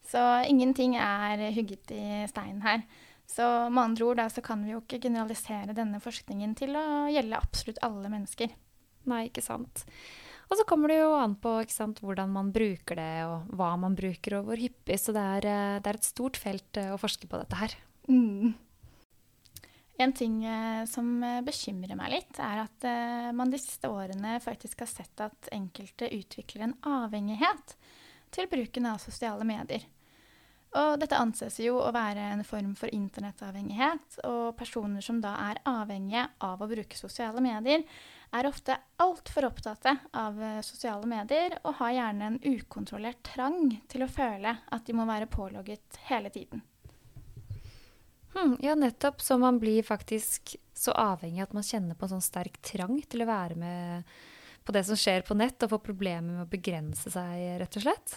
Så 0.05 0.21
ingenting 0.49 0.99
er 1.01 1.41
hugget 1.57 1.95
i 1.95 2.25
stein 2.29 2.61
her. 2.65 2.85
Så 3.31 3.47
med 3.71 3.83
andre 3.83 4.05
ord 4.05 4.21
da, 4.21 4.29
så 4.29 4.43
kan 4.45 4.65
vi 4.65 4.75
jo 4.75 4.83
ikke 4.83 5.01
generalisere 5.07 5.77
denne 5.77 6.01
forskningen 6.03 6.53
til 6.59 6.77
å 6.77 6.85
gjelde 7.13 7.41
absolutt 7.41 7.81
alle 7.87 8.11
mennesker. 8.13 8.53
Nei, 9.09 9.27
ikke 9.31 9.45
sant. 9.45 9.87
Og 10.51 10.59
så 10.59 10.67
kommer 10.69 10.93
det 10.93 10.99
jo 11.01 11.15
an 11.17 11.37
på 11.41 11.55
sant, 11.73 12.03
hvordan 12.05 12.33
man 12.35 12.53
bruker 12.55 12.99
det, 13.01 13.15
og 13.29 13.55
hva 13.57 13.73
man 13.81 13.97
bruker, 13.97 14.39
og 14.39 14.51
hvor 14.51 14.61
hyppig. 14.61 14.99
Så 15.01 15.15
det 15.17 15.25
er, 15.39 15.49
eh, 15.49 15.81
det 15.81 15.91
er 15.91 16.01
et 16.01 16.11
stort 16.11 16.39
felt 16.41 16.81
eh, 16.81 16.93
å 16.93 17.01
forske 17.01 17.31
på 17.31 17.41
dette 17.41 17.61
her. 17.61 17.77
Mm. 18.11 18.53
En 20.05 20.13
ting 20.13 20.41
eh, 20.45 20.85
som 20.91 21.09
bekymrer 21.47 21.97
meg 21.99 22.13
litt, 22.17 22.39
er 22.43 22.65
at 22.67 22.89
man 23.37 23.53
de 23.53 23.61
siste 23.63 23.89
årene 23.89 24.37
faktisk 24.45 24.85
har 24.85 24.91
sett 24.91 25.25
at 25.25 25.53
enkelte 25.55 26.11
utvikler 26.13 26.69
en 26.69 26.79
avhengighet 27.01 27.77
til 28.35 28.51
bruken 28.51 28.91
av 28.91 29.03
sosiale 29.03 29.47
medier. 29.49 29.87
Og 30.75 30.97
dette 30.99 31.19
anses 31.19 31.61
jo 31.63 31.77
å 31.79 31.93
være 31.95 32.33
en 32.33 32.43
form 32.47 32.73
for 32.79 32.91
internettavhengighet, 32.91 34.19
og 34.27 34.57
personer 34.59 35.05
som 35.07 35.21
da 35.23 35.37
er 35.47 35.61
avhengige 35.71 36.27
av 36.43 36.63
å 36.63 36.69
bruke 36.71 36.99
sosiale 36.99 37.43
medier, 37.45 37.85
er 38.35 38.49
ofte 38.49 38.77
altfor 39.03 39.47
opptatte 39.49 39.95
av 40.19 40.39
sosiale 40.67 41.07
medier 41.07 41.57
og 41.63 41.79
har 41.81 41.95
gjerne 41.95 42.31
en 42.33 42.39
ukontrollert 42.43 43.23
trang 43.35 43.77
til 43.91 44.05
å 44.05 44.11
føle 44.11 44.57
at 44.75 44.87
de 44.87 44.97
må 44.97 45.07
være 45.09 45.31
pålogget 45.31 46.01
hele 46.11 46.33
tiden. 46.35 46.65
Hmm, 48.35 48.57
ja, 48.61 48.75
nettopp. 48.75 49.23
Så 49.23 49.39
man 49.39 49.59
blir 49.63 49.83
faktisk 49.83 50.57
så 50.75 50.93
avhengig 50.99 51.43
at 51.45 51.55
man 51.55 51.67
kjenner 51.67 51.95
på 51.95 52.09
en 52.09 52.17
sånn 52.17 52.25
sterk 52.27 52.59
trang 52.67 52.99
til 53.07 53.23
å 53.23 53.31
være 53.31 53.59
med 53.59 54.15
på 54.65 54.75
det 54.75 54.83
som 54.89 54.99
skjer 54.99 55.23
på 55.27 55.37
nett, 55.39 55.61
og 55.63 55.75
få 55.75 55.79
problemer 55.85 56.33
med 56.33 56.47
å 56.47 56.51
begrense 56.51 57.13
seg, 57.13 57.43
rett 57.61 57.79
og 57.79 57.85
slett? 57.85 58.17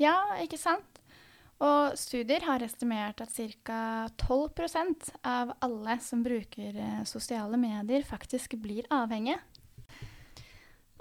Ja, 0.00 0.16
ikke 0.42 0.60
sant? 0.60 0.99
Og 1.60 1.98
studier 2.00 2.46
har 2.48 2.62
estimert 2.64 3.20
at 3.20 3.34
ca. 3.36 4.08
12% 4.16 5.10
av 5.28 5.52
alle 5.60 5.98
som 6.00 6.22
bruker 6.24 6.78
eh, 6.80 7.02
sosiale 7.04 7.60
medier, 7.60 8.06
faktisk 8.06 8.56
blir 8.62 8.88
avhengige. 8.88 9.42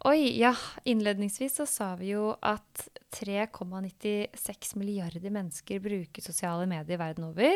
Oi, 0.07 0.39
ja. 0.39 0.55
Innledningsvis 0.83 1.55
så 1.59 1.65
sa 1.67 1.95
vi 1.99 2.13
jo 2.13 2.31
at 2.39 2.87
3,96 3.15 4.77
milliarder 4.79 5.31
mennesker 5.31 5.79
bruker 5.83 6.21
sosiale 6.23 6.65
medier 6.71 6.97
verden 6.99 7.23
over. 7.31 7.55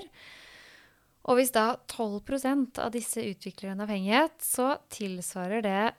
Og 1.24 1.36
hvis 1.40 1.52
da 1.56 1.78
12% 1.88 2.80
av 2.84 2.92
disse 2.96 3.24
utvikler 3.24 3.70
en 3.72 3.82
avhengighet, 3.86 4.36
så 4.44 4.78
tilsvarer 4.92 5.62
det 5.64 5.94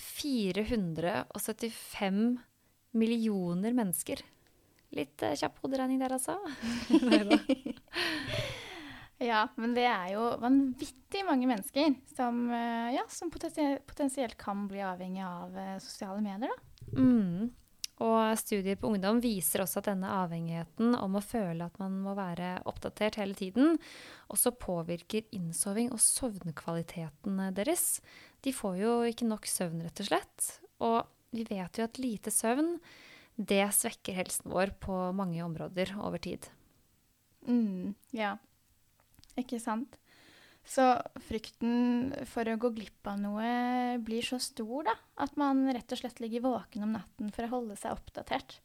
475 0.00 2.38
millioner 2.92 3.72
mennesker. 3.76 4.22
Litt 4.96 5.24
uh, 5.24 5.32
kjapp 5.38 5.62
hoderegning 5.64 6.02
der, 6.02 6.16
altså. 6.18 6.36
ja, 9.30 9.46
men 9.56 9.74
det 9.76 9.86
er 9.88 10.12
jo 10.14 10.28
vanvittig 10.42 11.24
mange 11.28 11.48
mennesker 11.50 11.96
som, 12.16 12.44
uh, 12.52 12.92
ja, 12.92 13.06
som 13.12 13.32
potensielt 13.32 14.36
kan 14.40 14.68
bli 14.70 14.84
avhengig 14.84 15.24
av 15.26 15.56
uh, 15.56 15.74
sosiale 15.82 16.20
medier, 16.24 16.52
da. 16.52 16.94
Mm. 16.98 17.50
Og 18.02 18.38
studier 18.40 18.78
på 18.80 18.88
ungdom 18.90 19.20
viser 19.22 19.62
også 19.62 19.82
at 19.82 19.90
denne 19.92 20.10
avhengigheten 20.10 20.96
om 20.98 21.18
å 21.18 21.22
føle 21.22 21.68
at 21.68 21.78
man 21.78 22.00
må 22.02 22.16
være 22.18 22.56
oppdatert 22.68 23.20
hele 23.20 23.36
tiden, 23.38 23.76
også 24.32 24.54
påvirker 24.58 25.28
innsoving 25.36 25.92
og 25.94 26.02
søvnkvaliteten 26.02 27.38
deres. 27.54 28.00
De 28.42 28.54
får 28.56 28.80
jo 28.80 28.96
ikke 29.06 29.28
nok 29.28 29.46
søvn, 29.46 29.84
rett 29.86 30.02
og 30.02 30.08
slett. 30.08 30.48
Og 30.82 30.98
vi 31.36 31.46
vet 31.48 31.78
jo 31.78 31.86
at 31.86 32.00
lite 32.02 32.32
søvn, 32.34 32.74
det 33.36 33.64
svekker 33.74 34.16
helsen 34.16 34.52
vår 34.52 34.74
på 34.82 34.96
mange 35.16 35.42
områder 35.44 35.94
over 36.00 36.20
tid. 36.22 36.46
Mm, 37.48 37.94
ja, 38.14 38.36
ikke 39.40 39.60
sant. 39.62 39.98
Så 40.62 40.84
frykten 41.26 42.12
for 42.30 42.46
å 42.46 42.58
gå 42.60 42.70
glipp 42.76 43.08
av 43.10 43.18
noe 43.18 43.98
blir 44.04 44.22
så 44.22 44.38
stor 44.42 44.86
da, 44.86 44.94
at 45.24 45.34
man 45.40 45.64
rett 45.74 45.90
og 45.90 45.98
slett 45.98 46.22
ligger 46.22 46.44
våken 46.44 46.86
om 46.86 46.94
natten 46.94 47.32
for 47.34 47.48
å 47.48 47.54
holde 47.56 47.78
seg 47.80 47.96
oppdatert. 47.96 48.60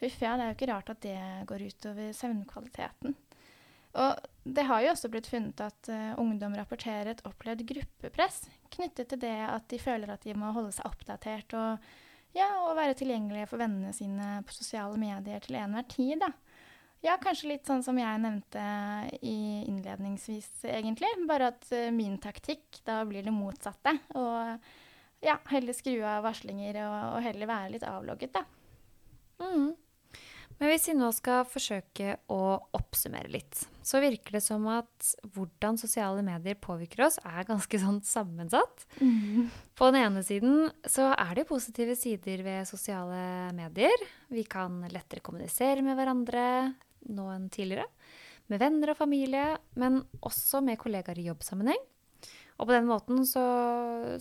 Huff 0.00 0.16
ja, 0.20 0.36
det 0.36 0.46
er 0.46 0.50
jo 0.52 0.56
ikke 0.56 0.70
rart 0.72 0.92
at 0.92 1.02
det 1.04 1.18
går 1.48 1.66
utover 1.68 2.16
søvnkvaliteten. 2.16 3.16
Og 3.96 4.26
det 4.56 4.64
har 4.68 4.82
jo 4.84 4.90
også 4.92 5.08
blitt 5.12 5.28
funnet 5.28 5.60
at 5.64 5.88
uh, 5.88 6.16
ungdom 6.20 6.56
rapporterer 6.56 7.14
et 7.14 7.22
opplevd 7.24 7.64
gruppepress 7.68 8.42
knyttet 8.74 9.08
til 9.08 9.22
det 9.22 9.38
at 9.48 9.64
de 9.72 9.80
føler 9.80 10.12
at 10.12 10.26
de 10.26 10.34
må 10.36 10.50
holde 10.52 10.74
seg 10.76 10.88
oppdatert 10.88 11.56
og, 11.56 11.86
ja, 12.34 12.48
og 12.66 12.74
være 12.76 12.96
tilgjengelige 12.98 13.46
for 13.50 13.62
vennene 13.62 13.92
sine 13.96 14.40
på 14.46 14.56
sosiale 14.56 14.98
medier 15.00 15.44
til 15.44 15.58
enhver 15.60 15.86
tid. 15.88 16.18
da. 16.24 16.32
Ja, 17.04 17.14
kanskje 17.22 17.52
litt 17.52 17.68
sånn 17.68 17.84
som 17.86 17.98
jeg 18.00 18.20
nevnte 18.22 18.62
innledningsvis, 19.22 20.64
egentlig. 20.72 21.10
Bare 21.28 21.52
at 21.52 21.68
uh, 21.70 21.88
min 21.94 22.16
taktikk, 22.22 22.80
da 22.88 23.02
blir 23.06 23.26
det 23.26 23.34
motsatte. 23.36 23.94
Og 24.18 25.24
ja, 25.24 25.38
heller 25.52 25.76
skru 25.76 26.00
av 26.02 26.24
varslinger 26.26 26.80
og, 26.82 26.96
og 27.16 27.24
heller 27.24 27.50
være 27.50 27.74
litt 27.76 27.86
avlogget, 27.86 28.36
da. 28.36 28.44
Mm. 29.42 29.74
Men 30.56 30.70
hvis 30.72 30.86
vi 30.88 30.94
nå 30.96 31.08
skal 31.12 31.44
forsøke 31.48 32.14
å 32.32 32.40
oppsummere 32.76 33.28
litt, 33.28 33.58
så 33.84 34.00
virker 34.00 34.38
det 34.38 34.42
som 34.44 34.64
at 34.72 35.10
hvordan 35.34 35.76
sosiale 35.80 36.22
medier 36.24 36.56
påvirker 36.58 37.04
oss, 37.06 37.18
er 37.28 37.44
ganske 37.48 37.80
sånn 37.82 38.00
sammensatt. 38.06 38.86
Mm. 38.98 39.50
På 39.76 39.90
den 39.90 40.00
ene 40.00 40.22
siden 40.24 40.70
så 40.88 41.10
er 41.12 41.34
det 41.36 41.48
positive 41.50 41.96
sider 41.98 42.40
ved 42.46 42.68
sosiale 42.70 43.52
medier. 43.56 44.06
Vi 44.32 44.46
kan 44.48 44.80
lettere 44.88 45.24
kommunisere 45.24 45.84
med 45.84 45.98
hverandre, 45.98 46.46
nå 47.12 47.28
enn 47.34 47.50
tidligere. 47.52 47.84
Med 48.48 48.62
venner 48.62 48.94
og 48.94 48.98
familie, 48.98 49.58
men 49.76 50.00
også 50.24 50.62
med 50.64 50.80
kollegaer 50.80 51.20
i 51.20 51.28
jobbsammenheng. 51.28 51.84
Og 52.56 52.64
på 52.64 52.72
den 52.72 52.88
måten 52.88 53.26
så, 53.28 53.44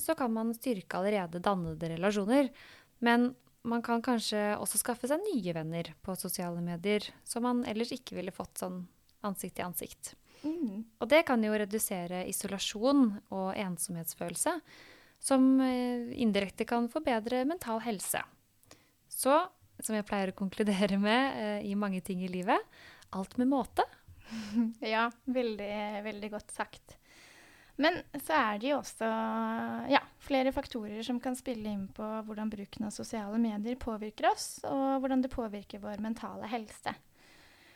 så 0.02 0.18
kan 0.20 0.34
man 0.36 0.52
styrke 0.58 1.00
allerede 1.00 1.40
dannede 1.44 1.94
relasjoner. 1.94 2.52
Men 3.06 3.32
man 3.66 3.82
kan 3.86 4.04
kanskje 4.06 4.56
også 4.62 4.80
skaffe 4.82 5.10
seg 5.10 5.24
nye 5.26 5.56
venner 5.56 5.92
på 6.06 6.16
sosiale 6.20 6.62
medier, 6.64 7.08
som 7.28 7.46
man 7.48 7.64
ellers 7.68 7.94
ikke 7.96 8.18
ville 8.20 8.34
fått 8.36 8.62
sånn 8.62 8.84
ansikt 9.26 9.58
til 9.58 9.68
ansikt. 9.68 10.14
Mm. 10.46 10.86
Og 11.02 11.10
det 11.10 11.24
kan 11.26 11.42
jo 11.44 11.56
redusere 11.58 12.24
isolasjon 12.30 13.08
og 13.34 13.48
ensomhetsfølelse, 13.58 14.54
som 15.26 15.48
eh, 15.64 16.12
indirekte 16.22 16.68
kan 16.70 16.90
forbedre 16.92 17.46
mental 17.50 17.82
helse. 17.86 18.22
Så 19.10 19.40
som 19.84 19.96
jeg 19.98 20.06
pleier 20.08 20.32
å 20.32 20.38
konkludere 20.38 21.00
med 21.02 21.40
eh, 21.40 21.62
i 21.68 21.74
mange 21.80 22.02
ting 22.06 22.22
i 22.24 22.32
livet. 22.32 22.62
Alt 23.16 23.38
med 23.42 23.50
måte. 23.52 23.86
ja, 24.96 25.10
veldig, 25.26 25.74
veldig 26.06 26.32
godt 26.34 26.54
sagt. 26.56 26.98
Men 27.82 28.00
så 28.24 28.36
er 28.38 28.60
det 28.62 28.70
jo 28.70 28.78
også 28.80 29.08
ja, 29.92 30.00
flere 30.24 30.54
faktorer 30.56 31.04
som 31.04 31.20
kan 31.20 31.36
spille 31.36 31.68
inn 31.68 31.88
på 31.96 32.06
hvordan 32.28 32.52
bruken 32.52 32.88
av 32.88 32.94
sosiale 32.96 33.40
medier 33.42 33.76
påvirker 33.80 34.30
oss, 34.30 34.48
og 34.70 35.02
hvordan 35.04 35.26
det 35.26 35.34
påvirker 35.34 35.84
vår 35.84 36.04
mentale 36.04 36.48
helse. 36.52 36.96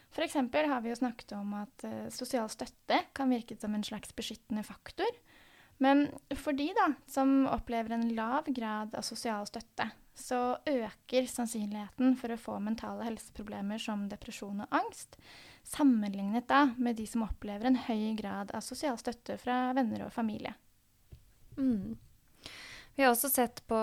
F.eks. 0.10 0.40
har 0.40 0.82
vi 0.82 0.90
jo 0.90 0.98
snakket 0.98 1.36
om 1.38 1.52
at 1.60 1.86
uh, 1.86 2.08
sosial 2.14 2.48
støtte 2.50 3.04
kan 3.14 3.30
virke 3.30 3.60
som 3.60 3.76
en 3.76 3.86
slags 3.86 4.16
beskyttende 4.16 4.64
faktor. 4.66 5.20
Men 5.80 6.08
for 6.36 6.56
de 6.58 6.72
da, 6.76 6.90
som 7.08 7.46
opplever 7.48 7.94
en 7.96 8.10
lav 8.16 8.50
grad 8.52 8.96
av 8.98 9.06
sosial 9.06 9.46
støtte, 9.48 9.86
så 10.20 10.58
øker 10.68 11.30
sannsynligheten 11.32 12.18
for 12.20 12.34
å 12.34 12.40
få 12.42 12.58
mentale 12.64 13.06
helseproblemer 13.08 13.80
som 13.80 14.10
depresjon 14.12 14.66
og 14.66 14.76
angst, 14.76 15.16
sammenlignet 15.68 16.48
da 16.50 16.70
med 16.78 16.98
de 17.00 17.06
som 17.08 17.26
opplever 17.26 17.70
en 17.70 17.80
høy 17.88 18.14
grad 18.20 18.54
av 18.56 18.66
sosial 18.66 18.98
støtte 19.02 19.38
fra 19.42 19.70
venner 19.78 20.06
og 20.08 20.14
familie. 20.14 20.56
Mm. 21.58 21.98
Vi 22.96 23.06
har 23.06 23.14
også 23.14 23.30
sett 23.32 23.62
på, 23.70 23.78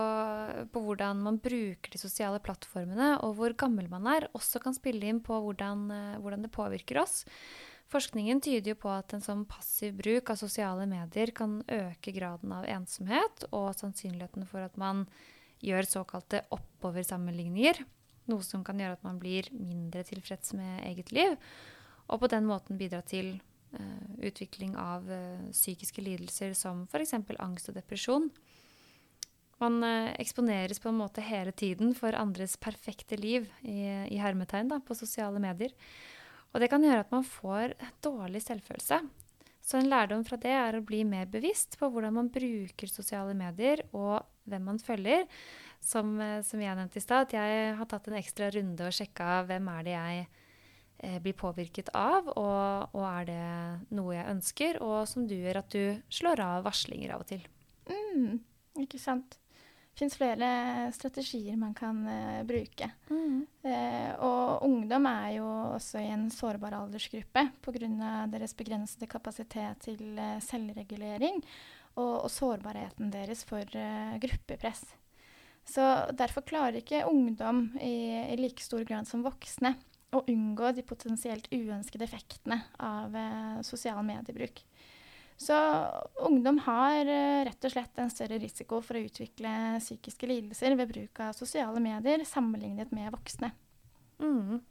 på, 0.73 0.81
hvordan 0.85 1.23
man 1.25 1.39
bruker 1.41 1.93
de 1.93 2.01
sosiale 2.01 2.41
plattformene, 2.45 3.15
og 3.25 3.39
hvor 3.39 3.55
gammel 3.57 3.89
man 3.89 4.09
er, 4.13 4.27
også 4.37 4.61
kan 4.61 4.77
spille 4.77 5.09
inn 5.09 5.23
på 5.25 5.39
hvordan, 5.41 5.87
eh, 5.95 6.19
hvordan 6.21 6.45
det 6.45 6.53
påvirker 6.53 7.01
oss. 7.01 7.23
Forskningen 7.89 8.43
tyder 8.45 8.75
jo 8.75 8.81
på 8.83 8.91
at 8.91 9.15
en 9.15 9.25
sånn 9.25 9.47
passiv 9.49 9.95
bruk 10.03 10.33
av 10.33 10.41
sosiale 10.41 10.85
medier 10.91 11.31
kan 11.33 11.61
øke 11.65 12.13
graden 12.13 12.53
av 12.53 12.67
ensomhet 12.69 13.47
og 13.53 13.71
sannsynligheten 13.79 14.45
for 14.51 14.67
at 14.67 14.77
man 14.77 15.07
gjør 15.65 15.87
såkalte 15.89 16.43
oppoversammenligninger. 16.53 17.79
Noe 18.31 18.45
som 18.45 18.65
kan 18.67 18.81
gjøre 18.81 18.99
at 18.99 19.07
man 19.07 19.21
blir 19.23 19.49
mindre 19.55 20.03
tilfreds 20.07 20.55
med 20.59 20.83
eget 20.89 21.13
liv. 21.15 21.37
Og 22.11 22.23
på 22.23 22.31
den 22.31 22.47
måten 22.49 22.79
bidra 22.79 23.03
til 23.07 23.37
uh, 23.77 24.07
utvikling 24.23 24.77
av 24.79 25.07
uh, 25.11 25.49
psykiske 25.53 26.03
lidelser 26.03 26.55
som 26.59 26.85
f.eks. 26.91 27.15
angst 27.39 27.71
og 27.71 27.79
depresjon. 27.79 28.31
Man 29.63 29.79
uh, 29.83 30.15
eksponeres 30.21 30.83
på 30.83 30.91
en 30.93 31.01
måte 31.01 31.25
hele 31.25 31.55
tiden 31.55 31.95
for 31.99 32.19
andres 32.19 32.59
perfekte 32.61 33.19
liv 33.19 33.49
i, 33.63 33.87
i 34.11 34.21
hermetegn 34.23 34.71
da, 34.75 34.81
på 34.83 34.99
sosiale 34.99 35.43
medier. 35.43 35.75
Og 36.55 36.63
det 36.63 36.71
kan 36.73 36.85
gjøre 36.85 37.05
at 37.05 37.15
man 37.15 37.27
får 37.27 37.75
dårlig 38.05 38.43
selvfølelse. 38.45 39.03
Så 39.67 39.81
en 39.81 39.89
lærdom 39.91 40.23
fra 40.25 40.39
det 40.39 40.53
er 40.55 40.77
å 40.79 40.85
bli 40.87 41.01
mer 41.05 41.27
bevisst 41.31 41.75
på 41.81 41.89
hvordan 41.91 42.15
man 42.15 42.31
bruker 42.31 42.91
sosiale 42.91 43.35
medier, 43.35 43.83
og 43.99 44.23
hvem 44.47 44.69
man 44.71 44.79
følger. 44.79 45.27
Som, 45.87 46.17
eh, 46.21 46.41
som 46.43 46.63
jeg 46.63 46.75
nevnte 46.75 46.99
i 46.99 47.05
stad, 47.05 47.29
at 47.29 47.37
jeg 47.37 47.71
har 47.79 47.89
tatt 47.91 48.09
en 48.11 48.19
ekstra 48.19 48.51
runde 48.55 48.89
og 48.89 48.97
sjekka 48.97 49.45
hvem 49.47 49.71
er 49.71 49.87
det 49.87 49.95
jeg 49.95 50.27
eh, 50.27 51.19
blir 51.23 51.37
påvirket 51.39 51.93
av, 51.95 52.27
og, 52.35 52.91
og, 52.91 53.05
er 53.07 53.29
det 53.29 53.95
noe 53.95 54.17
jeg 54.17 54.31
ønsker, 54.35 54.81
og 54.83 55.05
som 55.07 55.29
du 55.31 55.37
gjør 55.39 55.63
at 55.63 55.71
du 55.71 56.01
slår 56.11 56.43
av 56.43 56.67
varslinger 56.67 57.15
av 57.15 57.23
og 57.23 57.31
til. 57.31 57.47
Mm, 57.87 58.41
ikke 58.83 58.99
sant. 58.99 59.39
Det 59.97 60.03
fins 60.03 60.19
flere 60.19 60.49
strategier 60.93 61.55
man 61.57 61.71
kan 61.73 62.03
uh, 62.05 62.43
bruke. 62.45 62.91
Mm. 63.09 63.47
Uh, 63.65 64.11
og 64.27 64.67
ungdom 64.67 65.07
er 65.09 65.31
jo 65.39 65.47
også 65.79 66.03
i 66.03 66.11
en 66.13 66.27
sårbar 66.29 66.77
aldersgruppe 66.77 67.47
pga. 67.65 68.11
deres 68.29 68.53
begrensede 68.59 69.09
kapasitet 69.09 69.87
til 69.87 70.03
uh, 70.21 70.37
selvregulering 70.45 71.41
og, 71.95 72.27
og, 72.27 72.29
sårbarheten 72.29 73.09
deres 73.15 73.47
for 73.49 73.65
gruppepress. 74.21 74.85
Så 75.67 75.83
Derfor 76.15 76.47
klarer 76.47 76.81
ikke 76.81 77.05
ungdom 77.11 77.69
i, 77.83 78.15
i, 78.33 78.37
like 78.39 78.63
stor 78.63 78.85
grad 78.87 79.09
som 79.09 79.25
voksne 79.27 79.75
å 80.15 80.23
unngå 80.31 80.71
de 80.77 80.85
potensielt 80.87 81.49
uønskede 81.51 82.07
effektene 82.07 82.61
av 82.79 83.17
eh, 83.19 83.57
sosial 83.67 83.99
mediebruk. 84.07 84.63
Så 85.37 85.57
ungdom 86.25 86.63
har 86.65 87.03
eh, 87.03 87.43
rett 87.45 87.67
og 87.67 87.75
slett 87.75 87.99
en 88.01 88.13
større 88.13 88.39
risiko 88.41 88.79
for 88.85 88.97
å 88.97 89.03
utvikle 89.05 89.81
psykiske 89.83 90.31
lidelser 90.31 90.79
ved 90.79 90.95
bruk 90.95 91.21
av 91.27 91.37
sosiale 91.37 91.83
medier 91.83 92.25
sammenlignet 92.25 92.95
med 92.97 93.11
voksne. 93.13 93.51
Mm. 94.23 94.63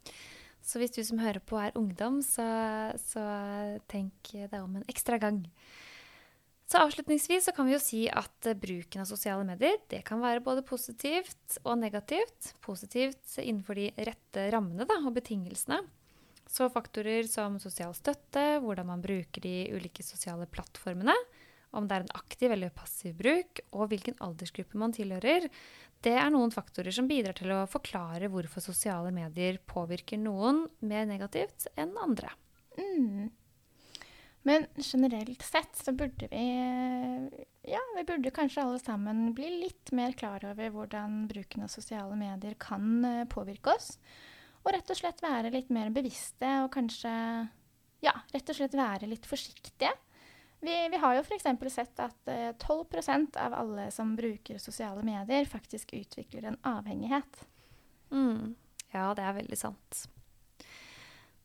Så 0.66 0.80
hvis 0.82 0.96
du 0.96 1.04
som 1.06 1.20
hører 1.22 1.44
på 1.44 1.60
er 1.62 1.76
ungdom, 1.78 2.18
så, 2.26 2.46
så 2.98 3.22
tenk 3.86 4.32
deg 4.34 4.58
om 4.58 4.80
en 4.80 4.88
ekstra 4.90 5.20
gang. 5.22 5.44
Så 6.66 6.80
avslutningsvis 6.82 7.46
så 7.46 7.52
kan 7.54 7.68
vi 7.68 7.76
jo 7.76 7.82
si 7.82 8.00
at 8.10 8.48
bruken 8.58 9.04
av 9.04 9.06
sosiale 9.06 9.44
medier 9.46 9.78
det 9.90 10.00
kan 10.06 10.18
være 10.22 10.42
både 10.42 10.64
positivt 10.66 11.60
og 11.62 11.78
negativt. 11.78 12.54
Positivt 12.64 13.36
innenfor 13.38 13.78
de 13.78 13.92
rette 14.08 14.48
rammene 14.50 14.86
da, 14.88 14.98
og 15.06 15.14
betingelsene. 15.14 15.78
Så 16.50 16.66
faktorer 16.70 17.26
som 17.30 17.60
sosial 17.62 17.94
støtte, 17.94 18.58
hvordan 18.62 18.90
man 18.90 19.02
bruker 19.02 19.42
de 19.42 19.54
ulike 19.74 20.02
sosiale 20.06 20.46
plattformene, 20.50 21.14
om 21.76 21.86
det 21.86 21.96
er 21.96 22.04
en 22.04 22.18
aktiv 22.18 22.52
eller 22.54 22.74
passiv 22.74 23.16
bruk, 23.18 23.62
og 23.74 23.90
hvilken 23.90 24.18
aldersgruppe 24.22 24.78
man 24.80 24.94
tilhører, 24.96 25.48
det 26.06 26.14
er 26.18 26.30
noen 26.32 26.52
faktorer 26.54 26.94
som 26.94 27.08
bidrar 27.10 27.36
til 27.38 27.50
å 27.54 27.64
forklare 27.70 28.30
hvorfor 28.32 28.64
sosiale 28.64 29.10
medier 29.14 29.58
påvirker 29.70 30.20
noen 30.22 30.64
mer 30.86 31.06
negativt 31.08 31.68
enn 31.78 31.94
andre. 32.00 32.30
Mm. 32.78 33.30
Men 34.46 34.66
generelt 34.76 35.42
sett 35.42 35.76
så 35.76 35.92
burde 35.92 36.28
vi 36.30 36.44
Ja, 37.66 37.80
vi 37.96 38.04
burde 38.04 38.30
kanskje 38.30 38.62
alle 38.62 38.78
sammen 38.78 39.34
bli 39.34 39.48
litt 39.64 39.90
mer 39.90 40.14
klar 40.14 40.44
over 40.46 40.70
hvordan 40.70 41.24
bruken 41.26 41.64
av 41.66 41.72
sosiale 41.72 42.14
medier 42.14 42.54
kan 42.62 43.04
eh, 43.04 43.24
påvirke 43.26 43.74
oss. 43.74 43.96
Og 44.62 44.70
rett 44.74 44.90
og 44.90 44.98
slett 45.00 45.22
være 45.22 45.50
litt 45.50 45.72
mer 45.74 45.90
bevisste 45.94 46.52
og 46.62 46.70
kanskje 46.78 47.12
Ja, 48.04 48.14
rett 48.30 48.52
og 48.52 48.58
slett 48.60 48.76
være 48.78 49.10
litt 49.10 49.26
forsiktige. 49.26 49.90
Vi, 50.62 50.74
vi 50.92 51.00
har 51.02 51.16
jo 51.18 51.24
f.eks. 51.26 51.48
sett 51.74 52.00
at 52.06 52.30
eh, 52.30 52.52
12% 52.54 53.40
av 53.42 53.54
alle 53.54 53.90
som 53.90 54.14
bruker 54.16 54.62
sosiale 54.62 55.02
medier, 55.02 55.48
faktisk 55.50 55.96
utvikler 55.98 56.52
en 56.52 56.60
avhengighet. 56.62 57.42
Mm. 58.14 58.54
Ja, 58.94 59.10
det 59.18 59.26
er 59.26 59.40
veldig 59.42 59.58
sant. 59.58 60.06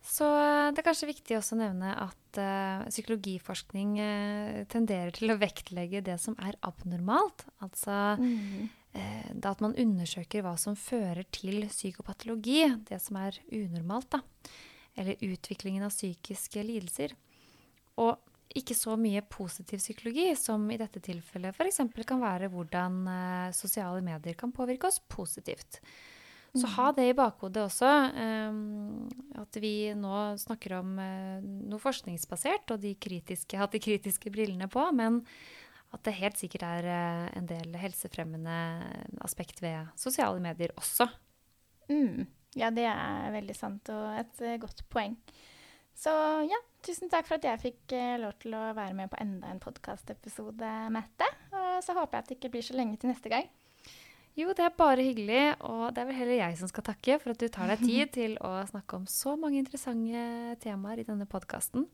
Så 0.02 0.26
eh, 0.26 0.72
det 0.74 0.82
er 0.82 0.88
kanskje 0.88 1.12
viktig 1.12 1.38
også 1.38 1.56
å 1.56 1.62
nevne 1.62 1.94
at 1.94 2.40
uh, 2.42 2.86
psykologiforskning 2.90 3.94
uh, 4.02 4.62
tenderer 4.72 5.14
til 5.14 5.34
å 5.34 5.38
vektlegge 5.42 6.02
det 6.06 6.18
som 6.22 6.36
er 6.42 6.58
abnormalt. 6.66 7.46
Altså 7.62 8.18
mm. 8.18 8.66
uh, 8.98 9.30
at 9.52 9.62
man 9.62 9.78
undersøker 9.78 10.46
hva 10.46 10.56
som 10.62 10.78
fører 10.80 11.24
til 11.30 11.68
psykopatologi, 11.70 12.66
det 12.90 12.98
som 13.04 13.22
er 13.22 13.38
unormalt, 13.54 14.18
da. 14.18 14.24
Eller 14.98 15.22
utviklingen 15.24 15.86
av 15.86 15.94
psykiske 15.94 16.66
lidelser. 16.66 17.14
Og 18.02 18.18
ikke 18.58 18.76
så 18.76 18.98
mye 19.00 19.22
positiv 19.32 19.80
psykologi, 19.80 20.34
som 20.36 20.66
i 20.74 20.80
dette 20.82 21.00
tilfellet 21.00 21.56
f.eks. 21.56 21.80
kan 22.04 22.20
være 22.20 22.50
hvordan 22.52 23.06
sosiale 23.56 24.02
medier 24.04 24.36
kan 24.36 24.52
påvirke 24.52 24.90
oss 24.90 25.00
positivt. 25.08 25.80
Så 26.52 26.68
ha 26.76 26.90
det 26.92 27.06
i 27.08 27.16
bakhodet 27.16 27.64
også. 27.64 27.90
Um, 28.12 29.08
at 29.40 29.56
vi 29.64 29.94
nå 29.96 30.16
snakker 30.42 30.76
om 30.82 30.98
uh, 31.00 31.40
noe 31.42 31.80
forskningsbasert 31.80 32.74
og 32.76 32.82
de 32.84 32.92
kritiske, 33.00 33.60
hatt 33.60 33.78
de 33.78 33.80
kritiske 33.84 34.34
brillene 34.34 34.68
på. 34.72 34.84
Men 34.96 35.22
at 35.96 36.04
det 36.08 36.18
helt 36.20 36.42
sikkert 36.42 36.66
er 36.68 36.90
uh, 36.92 37.30
en 37.40 37.48
del 37.48 37.78
helsefremmende 37.80 38.58
aspekt 39.24 39.64
ved 39.64 39.94
sosiale 40.00 40.44
medier 40.44 40.76
også. 40.76 41.08
Mm. 41.92 42.28
Ja, 42.60 42.68
det 42.76 42.90
er 42.90 43.32
veldig 43.32 43.56
sant 43.56 43.88
og 43.94 44.20
et 44.20 44.44
godt 44.60 44.84
poeng. 44.92 45.16
Så 45.96 46.12
ja, 46.48 46.58
tusen 46.84 47.12
takk 47.12 47.30
for 47.30 47.38
at 47.38 47.48
jeg 47.48 47.62
fikk 47.62 47.96
lov 48.20 48.36
til 48.44 48.56
å 48.58 48.72
være 48.76 48.96
med 48.98 49.12
på 49.12 49.20
enda 49.24 49.52
en 49.52 49.60
podkastepisode, 49.64 50.72
Mette. 50.92 51.28
Og 51.52 51.84
så 51.86 51.96
håper 51.96 52.18
jeg 52.18 52.24
at 52.24 52.32
det 52.32 52.40
ikke 52.40 52.52
blir 52.56 52.66
så 52.66 52.76
lenge 52.76 53.00
til 53.00 53.12
neste 53.12 53.32
gang. 53.32 53.48
Jo, 54.40 54.54
det 54.56 54.64
er 54.64 54.76
bare 54.78 55.04
hyggelig, 55.04 55.42
og 55.68 55.90
det 55.92 56.04
er 56.04 56.08
vel 56.08 56.20
heller 56.22 56.38
jeg 56.40 56.60
som 56.60 56.70
skal 56.72 56.86
takke 56.88 57.18
for 57.20 57.34
at 57.34 57.42
du 57.42 57.50
tar 57.52 57.72
deg 57.74 57.84
tid 57.90 58.14
til 58.16 58.38
å 58.40 58.54
snakke 58.70 59.02
om 59.02 59.10
så 59.10 59.36
mange 59.40 59.60
interessante 59.60 60.56
temaer 60.64 61.04
i 61.04 61.08
denne 61.08 61.28
podkasten. 61.28 61.88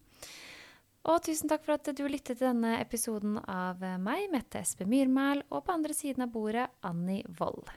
Og 1.08 1.24
tusen 1.24 1.50
takk 1.50 1.64
for 1.64 1.78
at 1.78 1.88
du 1.96 2.04
lyttet 2.06 2.36
til 2.36 2.50
denne 2.50 2.76
episoden 2.82 3.40
av 3.48 3.82
meg, 4.04 4.28
Mette 4.34 4.60
Espe 4.60 4.86
Myrmæl, 4.86 5.46
og 5.50 5.64
på 5.66 5.74
andre 5.78 5.96
siden 5.96 6.28
av 6.28 6.34
bordet, 6.36 6.68
Anni 6.86 7.22
Wold. 7.40 7.72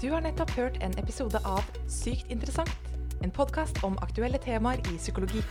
Du 0.00 0.08
har 0.10 0.24
nettopp 0.24 0.50
hørt 0.56 0.80
en 0.82 0.96
episode 0.98 1.38
av 1.46 1.62
Sykt 1.86 2.32
interessant, 2.32 2.72
en 3.22 3.32
podkast 3.32 3.84
om 3.86 4.00
aktuelle 4.02 4.40
temaer 4.42 4.82
i 4.90 4.96
psykologi. 4.98 5.44